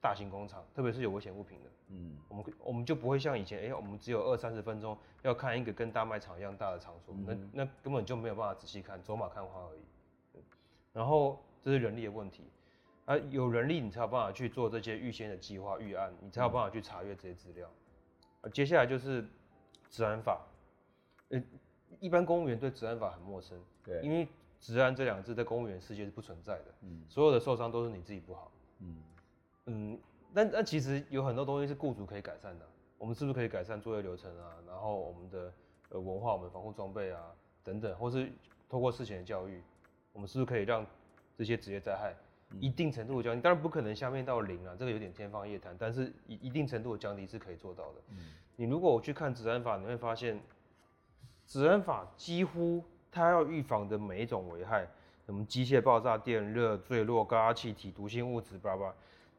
[0.05, 1.71] 大型工厂，特别是有危险物品的。
[1.89, 9.81] 嗯，我们我们就不会像以前，哎、欸，我们只有二三十分钟要看一个跟大卖场一样大的场所，嗯、那那根本就没有办法仔细看，走马看花而已。
[10.93, 12.45] 然后这是人力的问题，
[13.07, 17.67] 啊，有人力你才有办法去做这些预先的计划预案，你才有办法去查阅这些资料。
[18.43, 19.27] 啊，接下来就是
[19.89, 20.43] 治安法，
[21.31, 21.43] 呃，
[21.99, 24.29] 一般公务员对治安法很陌生，对，因为
[24.61, 29.03] 治安这两个字在公务员世界是不存在的，嗯，所有的受伤都是你自己不好，嗯
[29.67, 29.99] 嗯。
[30.37, 32.67] 但但其实有很多东西是雇主可以改善的，
[32.99, 34.57] 我们是不是可以改善作业流程啊？
[34.67, 35.53] 然后我们的
[35.91, 37.21] 呃文化、我们防护装备啊
[37.63, 38.29] 等等，或是
[38.69, 39.63] 透过事前的教育，
[40.13, 40.85] 我们是不是可以让
[41.37, 42.13] 这些职业灾害
[42.59, 43.41] 一定程度的降低？
[43.41, 45.73] 当然不可能下面到零啊，这个有点天方夜谭。
[45.79, 48.01] 但是一一定程度的降低是可以做到的。
[48.09, 48.17] 嗯，
[48.57, 50.41] 你如果我去看治安法，你会发现，
[51.47, 54.85] 治安法几乎它要预防的每一种危害，
[55.25, 58.93] 什么机械爆炸、电热、坠落、高压气体、毒性物质，叭叭。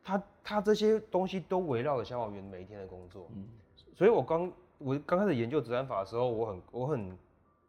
[0.05, 3.43] 他他这些东西都围绕着消防员每一天的工作，嗯，
[3.95, 7.17] 所以我刚我刚开始研究治安法的时候，我很我很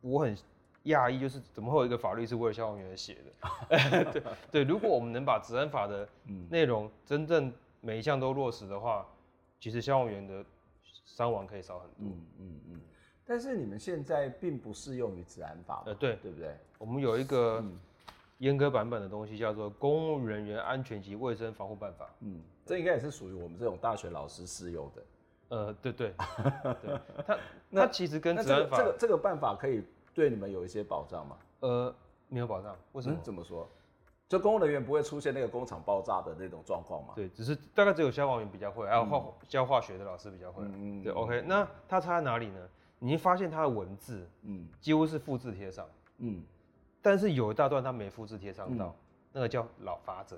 [0.02, 0.36] 我很
[0.84, 4.12] 讶异，就是怎么会有一个法律是为了消防员写的？
[4.12, 4.22] 对
[4.52, 6.06] 对，如果我们能把治安法的
[6.50, 9.06] 内容真正每一项都落实的话，
[9.58, 10.44] 其实消防员的
[11.06, 11.96] 伤亡可以少很多。
[12.00, 12.80] 嗯嗯嗯。
[13.24, 16.54] 但是你们现在并不适用于治安法，呃，对对不对？
[16.76, 17.60] 我们有一个。
[17.62, 17.80] 嗯
[18.38, 22.04] 严格版本的东西叫做《公务人员安全及卫生防护办法》。
[22.20, 25.02] 嗯，这应该也是属于我们这种大学老师适用的。
[25.48, 26.12] 呃，对对
[26.82, 27.38] 对，它
[27.70, 31.36] 那其实跟治安法这个这个办法可以对你们有一些保障吗？
[31.60, 31.94] 呃，
[32.28, 32.76] 没有保障。
[32.92, 33.16] 为什么？
[33.22, 33.68] 怎么说？
[34.28, 37.12] 就公务人员不会出现那个工厂爆炸的那种状况吗？
[37.14, 40.64] 对，只是大概只有消防员比较会，还有化教化学的老师比较会。
[40.64, 41.02] 嗯嗯。
[41.02, 42.68] 对，OK，那它差在哪里呢？
[42.98, 45.86] 你会发现它的文字，嗯，几乎是复制贴上，
[46.18, 46.42] 嗯。
[47.06, 48.94] 但是有一大段他没复制贴上到，嗯、
[49.32, 50.36] 那个叫老法则。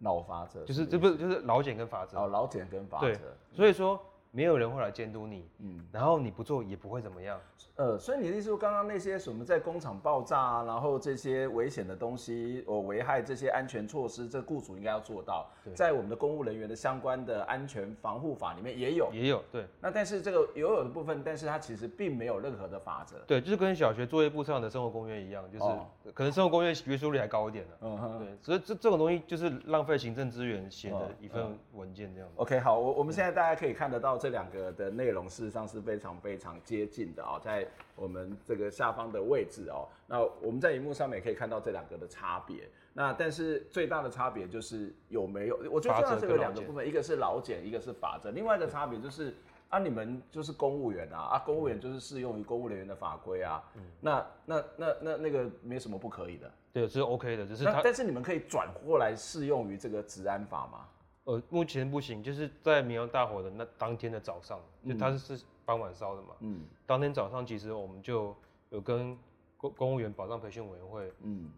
[0.00, 3.18] 老法则就是这不是就是老茧跟法则哦，老茧跟法则，对，
[3.52, 3.98] 所以说。
[4.34, 7.38] 没有人会来监督你，嗯，然后你不做也不会怎么样，
[7.76, 15.74] 呃，所以你的意思说，刚刚那些什么在工厂爆炸啊，然后这些危险的东西，哦，危害这些安全措施，这雇主应该要做到，对。
[15.74, 19.66] 在我们的公务人员的相关的安全防护法里面也有，也有，对。
[19.78, 32.34] 那但是这个有有的部分，但是它其实并没有任何的法则，对，就是跟小学作业簿上的生活公约一样，就是、哦、可能生活公约约束力还高一点呢，嗯哼，对，所以这这种东西就是浪费行政资源写的一份文件这样子。
[32.38, 39.88] OK，好，我我们现在大家可以看得到这两个的内容事实上是非常非常接近的啊，在我们这个下方的位置哦。
[40.06, 42.68] 那我们在荧幕上面也可以看到这两个的差别。
[42.92, 45.58] 那但是最大的差别就是有没有？
[45.72, 48.30] 我觉得这个两个部分，一个是劳检，一个是法则。
[48.30, 49.34] 另外一个差别就是
[49.68, 53.60] 啊，你们就是公务员啊，啊，公务员就是适用于公务人员的法规啊。
[53.74, 53.82] 嗯。
[54.00, 56.48] 那那那那那个没什么不可以的。
[56.72, 57.80] 对，这是 OK 的，只是他。
[57.82, 60.86] 但是你们可以转过来适用于这个治安法吗？
[61.24, 66.34] 呃，目前不行，就是在明阳大火的那当天的早上，就它是是傍晚烧的嘛。
[66.40, 66.64] 嗯。
[66.84, 68.34] 当天早上，其实我们就
[68.70, 69.16] 有跟
[69.56, 71.48] 公公务员保障培训委员会，嗯，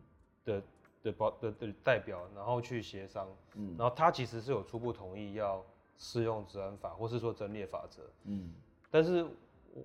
[0.44, 0.62] 的
[1.02, 5.64] 的保的的代表，然后去协商，嗯，然后他其实是有初步同意要
[5.96, 8.52] 适用治安法，或是说整列法则，嗯。
[8.90, 9.26] 但是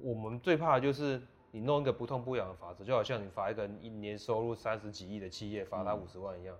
[0.02, 6.54] 我们最怕的就是你弄一个不痛不痒的法则，就好像你罚一个一年收入三十几亿的企业罚他五十万一样。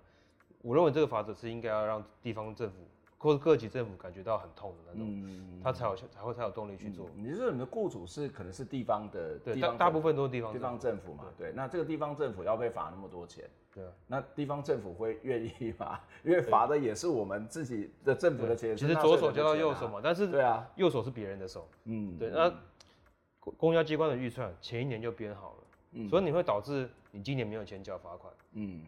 [0.48, 2.76] 嗯、我认为这个法则是应该要让地方政府。
[3.22, 7.06] 或者各级政府感觉到很痛的那种，嗯、他才有才会才有动力去做。
[7.14, 11.26] 嗯、你是说你的雇主是可能是地方的，对，大大部分都是地方地方政府嘛？
[11.36, 16.00] 对，对，那这个地方政府要被罚那么多钱，对，那地方政府会愿意吗？
[16.24, 22.50] 因为罚的也是我们自己的政府的钱，其实左手交到右手嘛，但是对啊，右手是别人的手，嗯，对，那
[23.38, 28.82] 公交机关的预算前一年就编好了，嗯，所以你会导致你今年没有钱交罚款，嗯，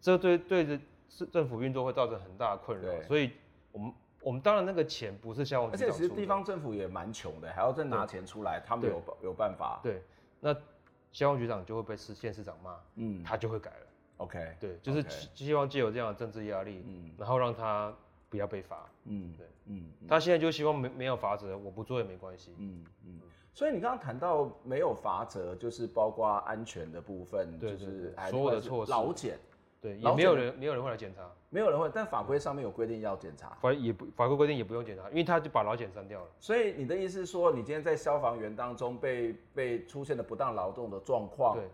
[0.00, 3.30] 这对对着市政府运作会造成很大的困扰，所以
[3.78, 3.94] 我们。
[4.20, 9.14] 我们当然那个钱不是消防局，而且其实地方政府也蛮穷的，还要再拿钱出来，他们有对。
[9.22, 9.78] 有办法。
[9.80, 10.02] 对，
[10.40, 10.52] 那
[11.12, 13.86] 消防局长就会被市县市长骂，嗯，他就会改了。
[14.16, 17.94] OK，对，就是希望借由这样的政治压力，嗯，然后让他
[18.28, 23.20] 不要被罚，嗯，对，嗯，他现在就希望没没有罚则，我不做也没关系，嗯嗯。
[23.54, 29.38] 所以你刚刚谈到没有罚则，就是包括安全的部分，就是所有的措施，劳检。
[29.80, 36.26] 对，也没有人，没有人会来检查，没有人会，但法规上面有规定要检查，法也不法规规定也不用检查，因为他就把劳检删掉了。
[36.38, 41.68] 所以你的意思是说，你今天在消防员当中被被出现了不当劳动的状况，对，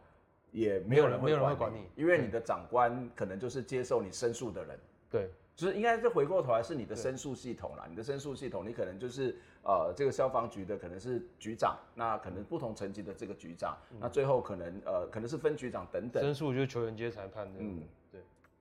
[0.53, 4.79] 也没有人没有人会管你，因为你的长官可能就是接受你申诉的人。
[5.11, 16.23] 对，就是应该是回过头来是你的申诉系统啦，你的申诉系统，你可能就是呃这个消防局的可能是局长，那可能不同层级的这个局长，嗯、那最后可能呃可能是分局长等等。
[16.23, 17.61] 申诉就是球员接裁判的。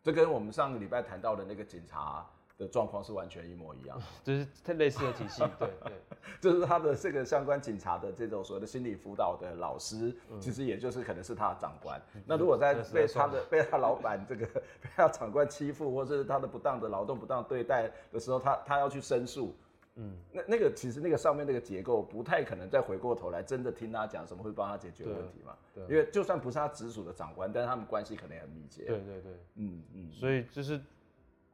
[0.03, 2.25] 这跟我们上个礼拜谈到的那个警察
[2.57, 5.41] 的状况是完全一模一样， 就是太类似的体系。
[5.57, 5.93] 对对，
[6.41, 11.99] 就是他的这个相关警察的这种所谓的心理辅导的老师，嗯、其实也就是可能是他的长官。
[12.15, 14.45] 嗯、那如果在被他的被他老板这个
[14.81, 19.55] 被他长官欺负，或者是他的不当的劳动不当对待的时候，他他要去申诉，
[19.95, 25.55] 嗯，那那个其实那个上面那个结构不太可能再回过头来真的听他讲什么会帮他解决问题嘛？
[25.73, 28.85] 对，因为就算不是他直属的长官，但是他们关系可能也很密切。
[28.85, 30.79] 对对对，嗯嗯，所以就是。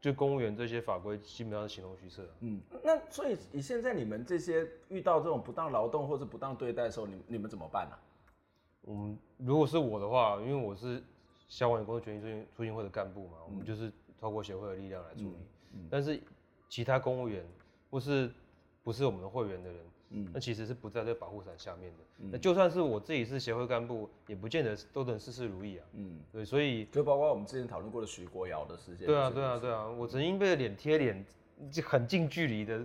[0.02, 2.26] 就公务员这些法规基本上是形同虚设。
[2.40, 7.98] 嗯，那所以以现在你们这些遇到这种不当劳动或者不当对待的时候，你你们怎么办呢？
[8.88, 11.04] 嗯，如果是我的话，因为我是
[11.50, 15.36] 消防员工作权益促进促进会的干部嘛，我们就是透过协会的力量来处理。
[15.74, 16.18] 嗯，但是
[16.70, 17.44] 其他公务员
[17.90, 18.32] 或是
[18.84, 19.80] 不是我们的会员的人。
[20.12, 21.98] 嗯，那其实是不在这保护伞下面的。
[22.18, 25.86] 嗯、那就算是我自己是协会干部，也不见得都能事事如意啊。
[25.94, 29.06] 嗯，对，所以就包括我们之前讨论过的徐国尧的事件。
[29.06, 31.24] 对啊，对啊，对啊，我曾经被脸贴脸，
[31.72, 32.84] 就很近距离的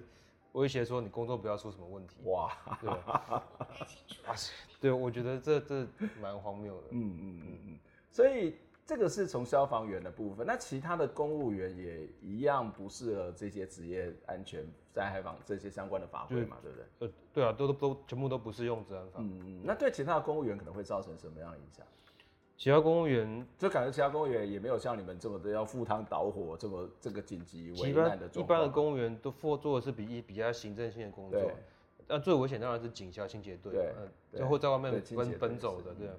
[0.53, 2.17] 威胁说你工作不要出什么问题。
[2.25, 2.91] 哇， 对，
[4.79, 5.87] 对，我觉得这这
[6.21, 6.89] 蛮荒谬的。
[6.91, 7.79] 嗯嗯嗯嗯，
[8.11, 8.55] 所以。
[8.87, 16.87] 这个是从消防员的部分，那其他的公务员也一样不适合这些职业安全、灾害防这些相关的法规嘛，对不对？
[16.99, 19.21] 呃，对啊，都都都全部都不适用治安法。
[19.21, 21.87] 嗯嗯，那对其他的公务员可能会造成什么样的影响？
[22.57, 28.29] 其他公务员就感觉其他公务员也没有像你们这么的要赴汤蹈火，这么这个紧急危难的。
[28.35, 31.51] 一般的公务员都做做的是比比较行政性的工作，
[32.07, 36.15] 那最危险当然是警消清洁队，对，然后在外面奔奔走的这样。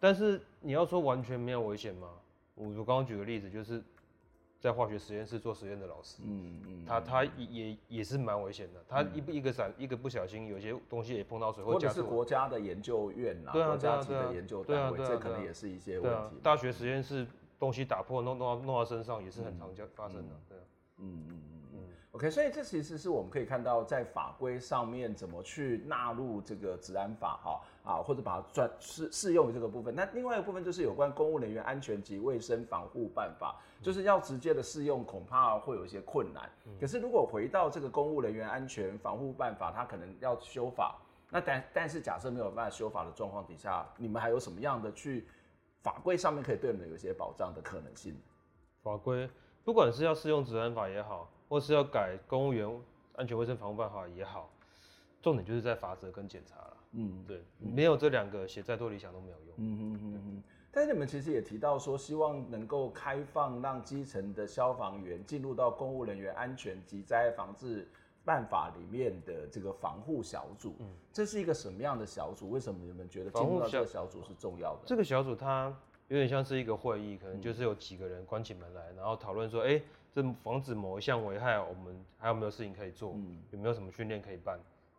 [0.00, 2.08] 但是你要说完全没有危险吗？
[2.54, 3.82] 我我刚刚举个例子，就是
[4.60, 16.36] 在化学实验室做实验的老师，嗯嗯，他他也也是蛮危险的，他一一个闪一个不小心，有些东西也碰到水，或者是国家的研究院呐，国家级的研究单位，这可能也是一些问题。
[16.42, 17.26] 大学实验室
[17.58, 20.62] 东西打破弄弄到弄到身上也是很常见发生的，对啊，
[20.98, 21.57] 嗯嗯嗯。
[22.18, 29.94] OK，所以这其实是我们可以看到，在法规上面怎么去纳入这个治安法哈啊，或者把它转适适用于这个部分。
[29.94, 36.50] 那另外一个部分就是有关公务人员安全及卫生防护办法，就是要直接的适用，恐怕会有一些困难。
[36.80, 40.98] 可是如果回到这个公务人员安全防护办法，它可能要修法。
[41.30, 45.28] 那但但是假设没有办法修法的状况底下，你们还有什么样的去
[45.84, 48.20] 法规上面可以对你们有一些保障的可能性？
[48.82, 49.30] 法规
[49.62, 51.30] 不管是要适用治安法也好。
[51.48, 52.68] 或是要改公务员
[53.16, 54.50] 安全卫生防护办法也好，
[55.20, 56.76] 重点就是在罚则跟检查了。
[56.92, 59.54] 嗯，对，没有这两个，写再多理想都没有用。
[59.56, 60.42] 嗯嗯嗯嗯。
[60.70, 67.88] 但是你们其实也提到说，希望能够开放让基层的消防员进入到公务人员安全及灾害防治
[68.24, 70.76] 办法里面的这个防护小组。
[70.78, 72.50] 嗯，这是一个什么样的小组？
[72.50, 74.82] 为什么你们觉得进入到这个小组是重要的？
[74.86, 75.74] 这个小组它
[76.08, 79.82] 有点像是一个会议，可能就是有几个人关起门来，然后讨论说，哎。
[80.20, 83.12] 这防止某一项危害，我们还有没有事情可以做？
[83.14, 84.58] 嗯、有没有什么训练可以办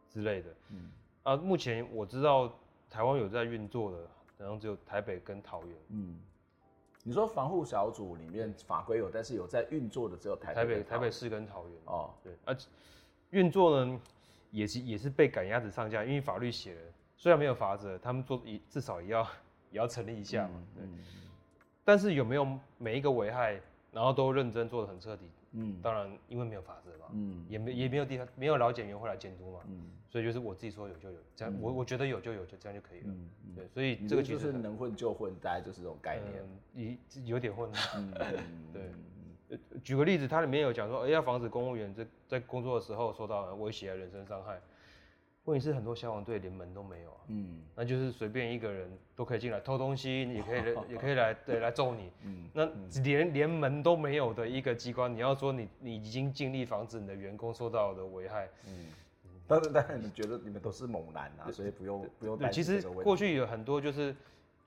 [0.10, 0.49] 之类的？
[0.69, 0.89] 嗯、
[1.23, 2.49] 啊，目前我知道
[2.89, 3.97] 台湾有在运作的，
[4.38, 5.75] 然后只有台北跟桃园。
[5.89, 6.17] 嗯，
[7.03, 11.77] 你说防护小组里面法规有，但是有在运作的只有台北、台北、台北市跟桃园。
[11.84, 12.58] 哦，对，而、啊、
[13.32, 13.99] 运作呢，
[14.51, 16.82] 也是也是被赶鸭子上架，因为法律写了，
[17.17, 19.21] 虽然没有法则，他们做一至少也要
[19.69, 20.63] 也要成立一下嘛。
[20.73, 20.97] 对，嗯、
[21.84, 23.60] 但是有没有每一个危害？
[23.99, 36.17] 然后都认真做的很彻底，嗯，当然因为没有法则嘛，嗯，也没也没有地方没有老检员会来监督嘛，嗯，所以就是我自己说有就有，这样我我觉得有就有，就这样就可以了，嗯，对，所以这个就是能混就混，大概就是这种概
[36.73, 38.13] 念，有有点混，嗯，
[38.71, 44.62] 对，举个例子，它里面有讲说，哎，要防止公务员在在工作的时候受到威胁、人身伤害。
[45.49, 52.65] 问题是很多消防队连门都没有啊，嗯，那就是随便一个人都可以进来偷东西，也可以来，也可以来， 对，来揍你，嗯，那
[53.01, 58.88] 连连门都没有的一个机关，你要说你你已经尽力防止你的员工受到的危害，嗯，
[59.47, 62.63] 但是但是你觉得你们都是猛男啊，所以不用不用担心。
[62.63, 64.15] 其实过去有很多就是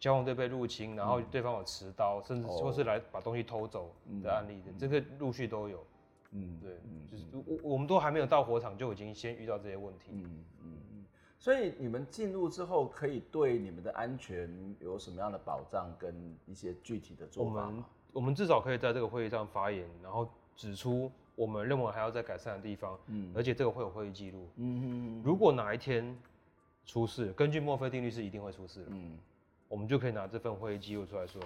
[0.01, 5.85] 消防队被入侵，然后对方有持刀，甚至说是来把东西偷走的案例的，这个陆续都有。
[6.33, 10.11] 嗯，对，嗯，就是我我们都还没有到火场，就已经先遇到这些问题。
[10.13, 11.05] 嗯嗯嗯，
[11.39, 16.15] 所以你们进入之后，可以对你们的安全有什么样的保障跟
[16.47, 17.63] 一些具体的做法吗？
[17.67, 22.99] 我们我们至少可以在这个会议上发言，然后指出我们认为还要再改善的地方。
[23.07, 24.49] 嗯，而且这个会有会议记录。
[24.57, 24.87] 嗯嗯
[25.19, 25.23] 嗯。
[25.25, 26.17] 如果哪一天
[26.85, 28.87] 出事，根据墨菲定律是一定会出事的。
[28.91, 29.19] 嗯，
[29.69, 31.41] 我们就可以拿这份会议记录出来说，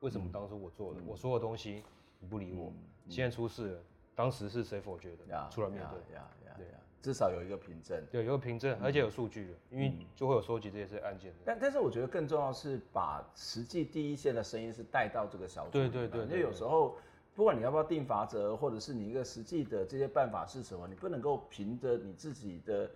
[0.00, 1.82] 为什么当初我做的，嗯、我说的东西
[2.18, 2.74] 你不理我，嗯
[3.06, 3.80] 嗯、现在出事了，
[4.14, 5.26] 当时是谁否决的？
[5.32, 11.38] 呀出来面对，呀呀对呀，至少有一个凭证，对，有个凭证，而且有数据的，嗯、因为就会有收集这些案件的。
[11.44, 16.96] 但但是我觉得更重要是把实际第一线的声音是带到这个小组，对对对，因为有时候
[17.34, 22.90] 不管你要不要定罚则，或者是你一个实际的这些办法是什么，你不能够凭着你自己的。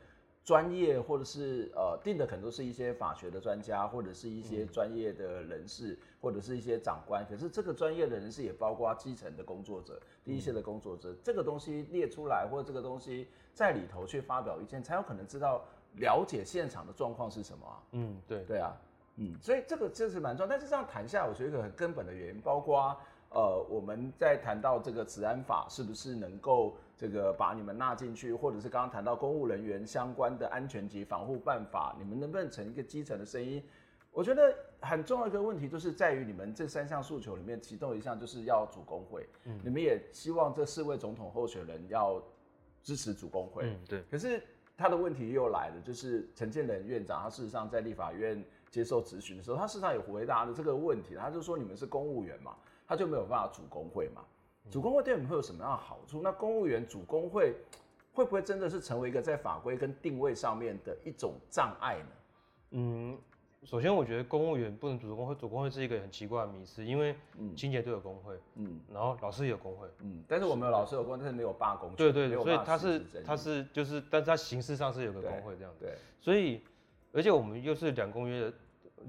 [0.45, 7.27] 专业或者是呃定的可能都是一些法学的专家，或者是一些专业的人士，嗯、或者是一些长官。
[7.27, 11.13] 可是这个专业的人士也包括基层的工作者、第一线的工作者。
[11.13, 15.65] 嗯、这个东西列出来，或者这个东西在里头去发表意见，才有可能知道
[15.97, 17.83] 了解现场的状况是什么啊。
[17.93, 18.77] 嗯，对，对啊，
[19.17, 20.51] 嗯，所以这个这是蛮重要。
[20.51, 22.95] 但是这样谈下来，我觉得一个很根本的原因，包括
[23.31, 26.77] 呃我们在谈到这个治安法是不是能够。
[26.97, 33.63] 这个把你们纳进去，或者是刚刚谈到公务人员相关的安全及防护办法，你们能不能成一个基层的声音？
[34.13, 39.29] 我觉得很重要一个问题，就是在于你们这三项诉求里面，其中一项就是要主工会。
[39.45, 42.23] 嗯，你们也希望这四位总统候选人要
[42.81, 43.65] 支持主工会。
[43.65, 44.03] 嗯，对。
[44.09, 44.41] 可是
[44.77, 48.41] 他的问题又来了，就是陈建仁院长，他事实上在立法院
[48.71, 52.55] 接受质询的时候，他事实上有回答了这个问题，他就说你们是公务员嘛，
[52.87, 54.25] 他就没有办法主工会嘛。
[54.71, 56.21] 组工会对我们会有什么样的好处？
[56.23, 57.55] 那公务员主工会
[58.15, 62.07] 会不会真的是成为一个在法规跟定位上面的一种障碍呢？
[62.71, 63.19] 嗯，
[63.65, 67.17] 首先我觉得公务员不能组工会，主工会是一个很奇怪的迷思，因为
[67.57, 76.63] 清洁队有工会，嗯，然后老师也有工会，嗯，但是我们有老师有工会，但是没有罢工，对对，所以他是他是就是，但是他形式上是有个工会这样，对，所以
[77.13, 78.53] 而且我们又是两公约的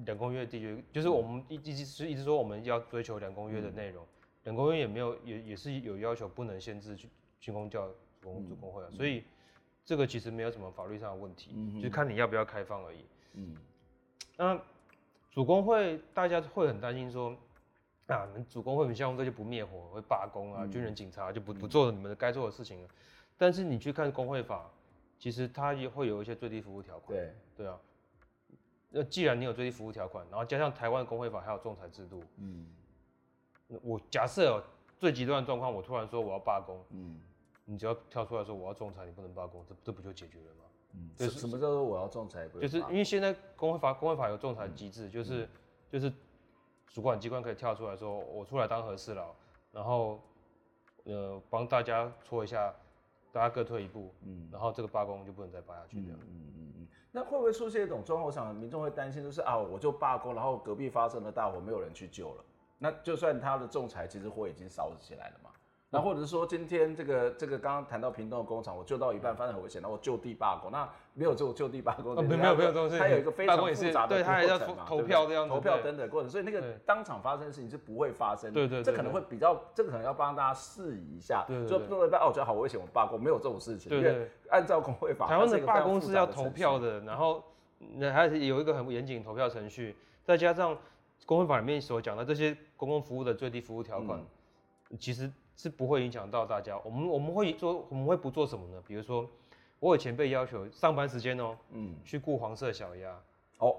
[0.05, 4.03] 两公约的缔约，就是我们一一直是一直说我们要追求两公约的内容。
[4.45, 7.87] 两公约也没有，也也是有要求，不能限制军军公教
[8.21, 9.23] 组工会啊，嗯、所以
[9.83, 13.05] 这个其实没有什么法律上的问题，嗯、就看你要不要开放而已。
[13.33, 13.57] 嗯，
[14.37, 14.59] 那
[15.31, 17.35] 主工会大家会很担心说，
[18.07, 22.89] 啊，你们组工会很像这就不灭火，会罢工啊，嗯、军人警察就不不做你们的该做的事情了。
[23.37, 24.69] 但是你去看工会法，
[25.17, 27.17] 其实它也会有一些最低服务条款。
[27.17, 27.79] 对对啊，
[28.91, 32.67] 那既然你有最低服务条款，然后加上台湾工会法还有仲裁制度，嗯。
[33.67, 34.63] 我假设哦，
[34.97, 37.19] 最极端的状况，我突然说我要罢工，嗯，
[37.65, 40.63] 你只要跳出来说我要仲裁，你不能罢工，这这不就解决了吗？
[40.93, 42.47] 嗯，就是什么叫做我要仲裁？
[42.47, 45.49] 就是因为现在工会法工会法有仲裁机制，就是
[45.89, 46.11] 就是
[46.87, 49.35] 主管机关可以跳出来说，我出来当和事佬，
[49.71, 50.21] 然后
[51.03, 52.73] 呃帮大家搓一下，
[53.31, 56.19] 大家各退一步，嗯，然后这个罢工就不能再罢下去这样。
[56.21, 58.27] 嗯嗯嗯，那会不会出现一种状况？
[58.27, 62.45] 我想民众会担心，就是啊，我就罢工，然后隔壁发生了大火，没有人去救了。
[62.85, 65.49] 那就算他的仲裁，其实火已经烧起来了嘛。
[65.89, 70.69] 那或者是说，今天这个这个刚刚谈到屏东的工厂，我救到一半发生很危险，那我就地罢工。
[70.71, 72.99] 那没有这种就地罢工，没有没有没有东西。
[72.99, 76.29] 它有一个非常复杂的对，他还要投票这样，投票等等过程。
[76.29, 78.53] 所以那个当场发生的事情是不会发生的。
[78.53, 81.45] 对对，这可能会比较，这个可能要帮大家释疑一下。
[81.47, 83.89] 对，就弄一半哦，我觉得好危险，我罢工，没有这种事情。
[83.89, 87.41] 对对，按照工会法，台湾的罢工是要投票的，然后
[87.77, 90.77] 那还有一个很严谨投票程序，再加上。
[91.25, 94.19] 工会法里面所讲的这些公共服务的最低服务条款，
[94.89, 96.77] 嗯、其实是不会影响到大家。
[96.83, 98.83] 我们我们会做，我们会不做什么呢？
[98.87, 99.29] 比如说，
[99.79, 103.19] 我以前被要求上班时间哦、喔，嗯，去雇黄色小鸭。
[103.59, 103.77] 哦，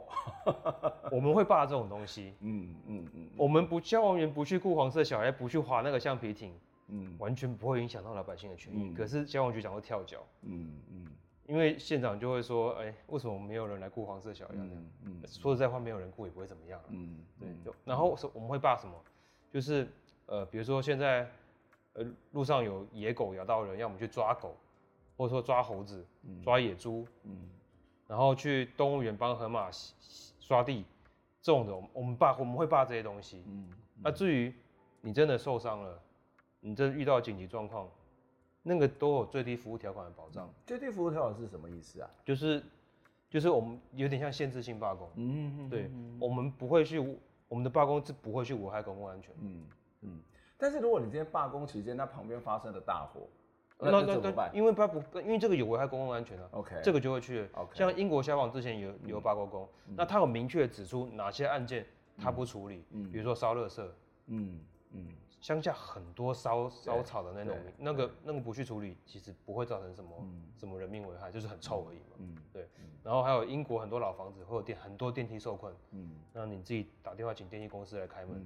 [1.12, 6.52] 我们会霸这种东西，嗯嗯嗯，我们不消防员不去雇黄色小鸭，不去划那个橡皮艇，
[6.88, 8.78] 嗯，完全不会影响到老百姓的权益。
[8.78, 11.04] 嗯、可是消防局长会跳脚，嗯嗯。
[11.04, 11.06] 嗯
[11.48, 14.54] 因为县长就会说，哎、欸，为什么没有人来顾黄色小鸭？
[14.54, 16.80] 嗯嗯，说实在话，没有人顾也不会怎么样。
[16.88, 17.48] 嗯，对。
[17.64, 18.94] 就然后我们会把什么？
[19.52, 19.88] 就是
[20.26, 21.30] 呃，比如说现在
[21.94, 24.56] 呃路上有野狗咬到人，要我们去抓狗，
[25.16, 26.04] 或者说抓猴子、
[26.42, 27.48] 抓野猪，嗯，
[28.08, 29.70] 然后去动物园帮河马
[30.40, 30.84] 刷地，
[31.40, 33.44] 这种的，我们把我们会把这些东西。
[33.46, 33.68] 嗯，
[34.02, 34.52] 那至于
[35.00, 36.02] 你真的受伤了，
[36.58, 37.88] 你真的遇到紧急状况。
[38.68, 40.52] 那个都有最低服务条款的保障。
[40.66, 42.10] 最低服务条款是什么意思啊？
[42.24, 42.60] 就是，
[43.30, 45.08] 就是我们有点像限制性罢工。
[45.14, 45.70] 嗯嗯。
[45.70, 45.88] 对，
[46.18, 46.98] 我们不会去，
[47.46, 49.32] 我们的罢工是不会去危害公共安全。
[49.40, 49.64] 嗯
[50.00, 50.20] 嗯。
[50.58, 53.28] 但是如果你今天罢工期间，那旁边发生了大火，
[53.78, 54.50] 那那怎么办？
[54.52, 56.48] 因为罢不，因为这个有危害公共安全啊。
[56.50, 56.74] OK。
[56.82, 57.48] 这个就会去。
[57.52, 57.72] OK。
[57.72, 61.86] 像英国消防之前有有罢过工，那他有明确指出哪些案件
[62.18, 63.86] 他不处理，嗯，比如说烧垃圾，
[64.26, 64.58] 嗯
[64.90, 65.06] 嗯。
[65.46, 70.10] 乡下很多烧烧草的那种，那个那个不去处理，其实不会造成什么
[70.56, 72.16] 什么人命危害，就是很臭而已嘛。
[72.18, 72.66] 嗯，对。
[73.04, 78.44] 然后还有英国很多老房子会有电很多电梯受困，嗯，那你自己打电话请电梯公司来开门，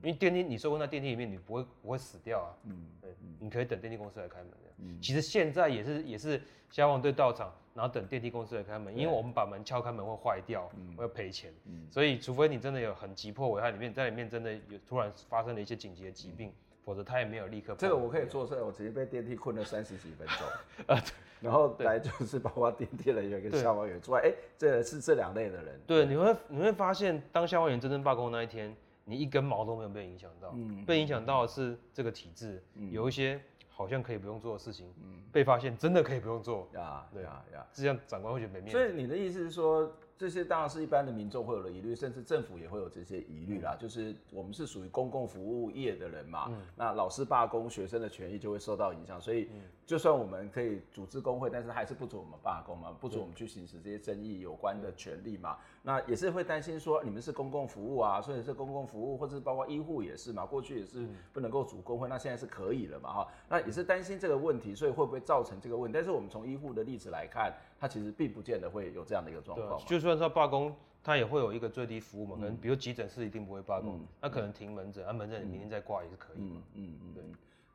[0.00, 2.54] 因为电梯你受困在电梯里面，你不会不会死掉啊。
[2.62, 4.52] 嗯，对，你可以等电梯公司来开门。
[4.78, 16.48] 嗯、其实现在也是也是消防队到场，然后等电梯公司来开门，因为我们把门敲开门会坏掉，嗯、会赔钱，嗯、所以除非你真的有很急迫危害里面，在里面真的有突然发生了一些紧急的疾病。
[16.48, 16.52] 嗯。
[16.86, 17.74] 否则他也没有立刻。
[17.76, 20.96] 这个我可以作证，我直接被电梯困了三十几分钟，
[21.42, 25.80] 然后来就是包括电梯人员跟消防员之外，哎，这是这两类的人。
[25.84, 28.72] 对，你会你会发现，当消防员真正罢工那一天，
[29.04, 30.54] 你一根毛都没有被影响到，
[30.86, 32.62] 被影响到的是这个体制，
[32.92, 33.42] 有一些
[33.76, 38.72] 好像可以不用做的事情，嗯被发现真的可以不用做呀，对呀呀，这样长官会觉得没面子。
[38.72, 39.92] 所以你的意思是说？
[40.18, 43.76] 这些当然是一般的民众会有的疑虑，甚至政府也会有这些疑虑啦。
[43.78, 49.20] 就是我们是属于公共服务业的人嘛，嗯、那老师罢工，学生的权益就会受到影响。
[49.20, 49.50] 所以，
[49.86, 55.56] 就算我们可以组织工会，但是还是不准我们罢工嘛，不准我们去行使这些争议有关的权利嘛。
[55.82, 63.28] 那也是会担心说，你们是公共服务啊，所以是公共服务，或者是包括医护也是嘛，过去也是不能够组工会，那现在是可以了嘛，哈。
[63.48, 65.94] 那也是担心这个问题，所以会不会造成这个问题？
[65.94, 67.54] 但是我们从医护的例子来看。
[67.78, 69.78] 它其实并不见得会有这样的一个状况。
[69.84, 70.74] 就算是罢工，
[71.04, 72.34] 他也会有一个最低服务嘛。
[72.40, 76.62] 可能比如急诊室一定不会罢工，那可能停门诊，啊门诊你明天再挂也是可以嘛。
[76.72, 77.22] 嗯嗯，对。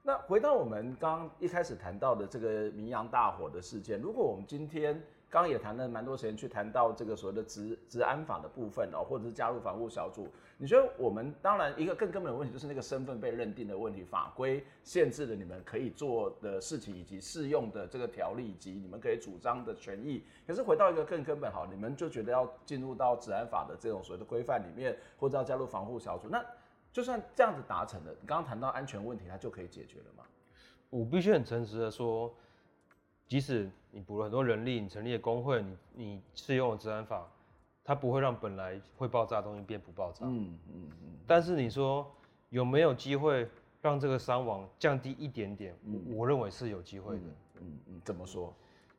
[0.04, 5.02] 那回到我们刚一开始谈到的这个明扬大火的事件，如果我们今天。
[5.32, 10.28] 刚也谈了蛮多时间去谈到这个所谓的职职安法的部分哦，或者是加入防护小组。
[10.58, 20.22] 你觉得我们当然一个更根本的问题就是那个身份被认定的问题，法规限制了你们可以做的事情，以及适用的这个条例，以及你们可以主张的权益。
[20.46, 26.46] 可是回到一个更根本，好，你们就觉得要进入到职安法的这种所谓的规范里面，或者要加入防护小组，那
[26.92, 30.24] 就算这样子达成了，你刚刚谈到安全问题，它就可以解决了吗？
[30.90, 32.34] 我必须很诚实的说。
[33.28, 37.26] 即使你补了很多人力，你成立了工会，你你适用了治安法，
[37.82, 40.26] 它不会让本来会爆炸的东西变不爆炸。
[40.26, 41.18] 嗯嗯嗯。
[41.26, 42.06] 但是你说
[42.50, 43.48] 有没有机会
[43.82, 45.74] 让这个伤亡降低一点点？
[45.86, 47.24] 嗯、我认为是有机会的。
[47.62, 48.02] 嗯嗯。
[48.04, 48.54] 怎么说？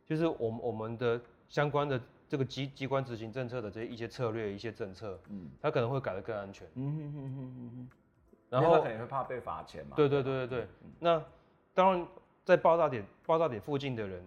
[0.06, 1.20] 就是我们我们的
[1.50, 2.00] 相关的
[2.32, 6.66] 这个机机关执行政策的这些一些策略、一些政策，嗯，它可能会改得更安全。
[6.76, 7.88] 嗯哼哼哼哼哼。
[8.48, 9.94] 然后他可能会怕被罚钱嘛？
[9.94, 10.68] 对对对对对。
[10.82, 11.22] 嗯、那
[11.74, 12.06] 当然。
[12.44, 14.20] 在爆炸点爆炸点附近的人，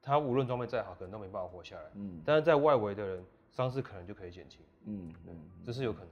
[0.00, 1.90] 他无论装备再好，可能都没办法活下来。
[1.94, 4.60] 嗯，但是在外围的人，伤势可能就可以减轻。
[4.84, 6.08] 嗯嗯，这是有可能。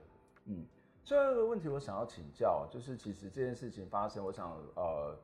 [0.47, 0.65] 嗯，
[1.05, 5.17] 最后一个问题，我想要请教，就是其实这件事情发生，我想呃，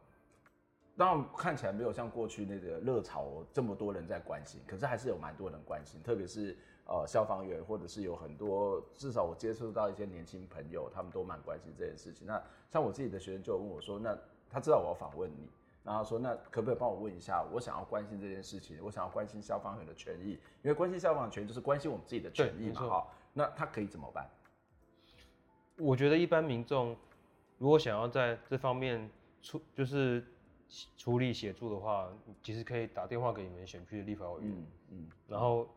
[0.97, 12.27] 当然看起来没有像过去那个热潮这么多人在关心，可是还是有蛮多人关心，特别是呃消防员，或者是有很多至少我接触到一些年轻朋友，他们都蛮关心这件事情。
[12.27, 14.17] 那像我自己的学生就问我说，那
[14.49, 15.49] 他知道我要访问你。
[15.83, 17.43] 然后说，那可不可以帮我问一下？
[17.51, 22.81] 我想要关心这件事情，我想要关心消防员的权益，因为关心消防员权益就是关心我们自己的权益嘛。
[22.81, 24.29] 哈，那他可以怎么办？
[25.77, 26.95] 我觉得一般民众
[27.57, 29.09] 如果想要在这方面
[29.41, 30.23] 出，就是
[30.97, 32.09] 处理协助的话，
[32.41, 34.51] 其实可以打电话给你们选区的立法委员。
[34.51, 35.67] 嗯，嗯，然后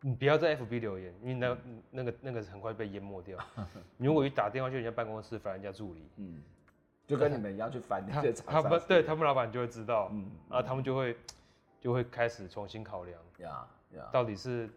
[0.00, 3.38] 你不要在 FB 留言，因为那、嗯、那个那个很快被淹没掉。
[3.96, 6.08] 你 如果一打电话去人家办公室，烦人家助理。
[6.16, 6.42] 嗯。
[7.06, 11.16] 就跟你们一样去翻那些， 他们对他们老板就会知道，嗯，啊，他们就会
[11.80, 13.66] 就会开始重新考量，呀
[13.96, 14.68] 呀，到底是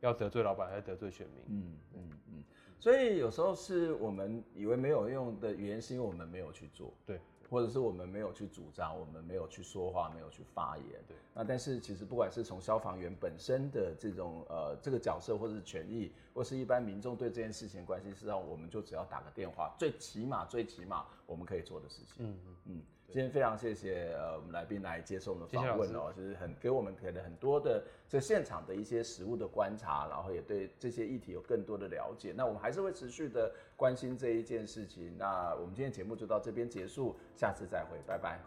[0.00, 1.44] 要得罪老板还是得罪选民？
[1.46, 2.44] 嗯嗯嗯。
[2.80, 7.20] 所以有时候是我们以为没有用的原因，是因为我们没有去做，对。
[7.48, 10.86] 或者是我们没有去主张，我们没有去说话，没有去发言。
[11.06, 22.16] 对，那但是其实不管是从消防员本身的这种呃这个角色，或者是权益，或是一般民众对这件事情关系，实际上我们就只要打个电话，最起码最起码我们可以做的事情。
[22.18, 22.82] 嗯嗯嗯。
[23.08, 32.34] 今天非常谢谢呃我们来宾来接受我们的访问哦，就是很给我们给了很多的这现场的一些实物的观察，然后也对这些议题有更多的了解。
[32.36, 35.16] 那我们还是会持续的关心这一件事情。
[35.16, 38.40] 那我们今天节目就到这边结束，下次再会，拜拜。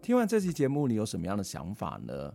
[0.00, 2.34] 听完这期节目，你有什么样的想法呢？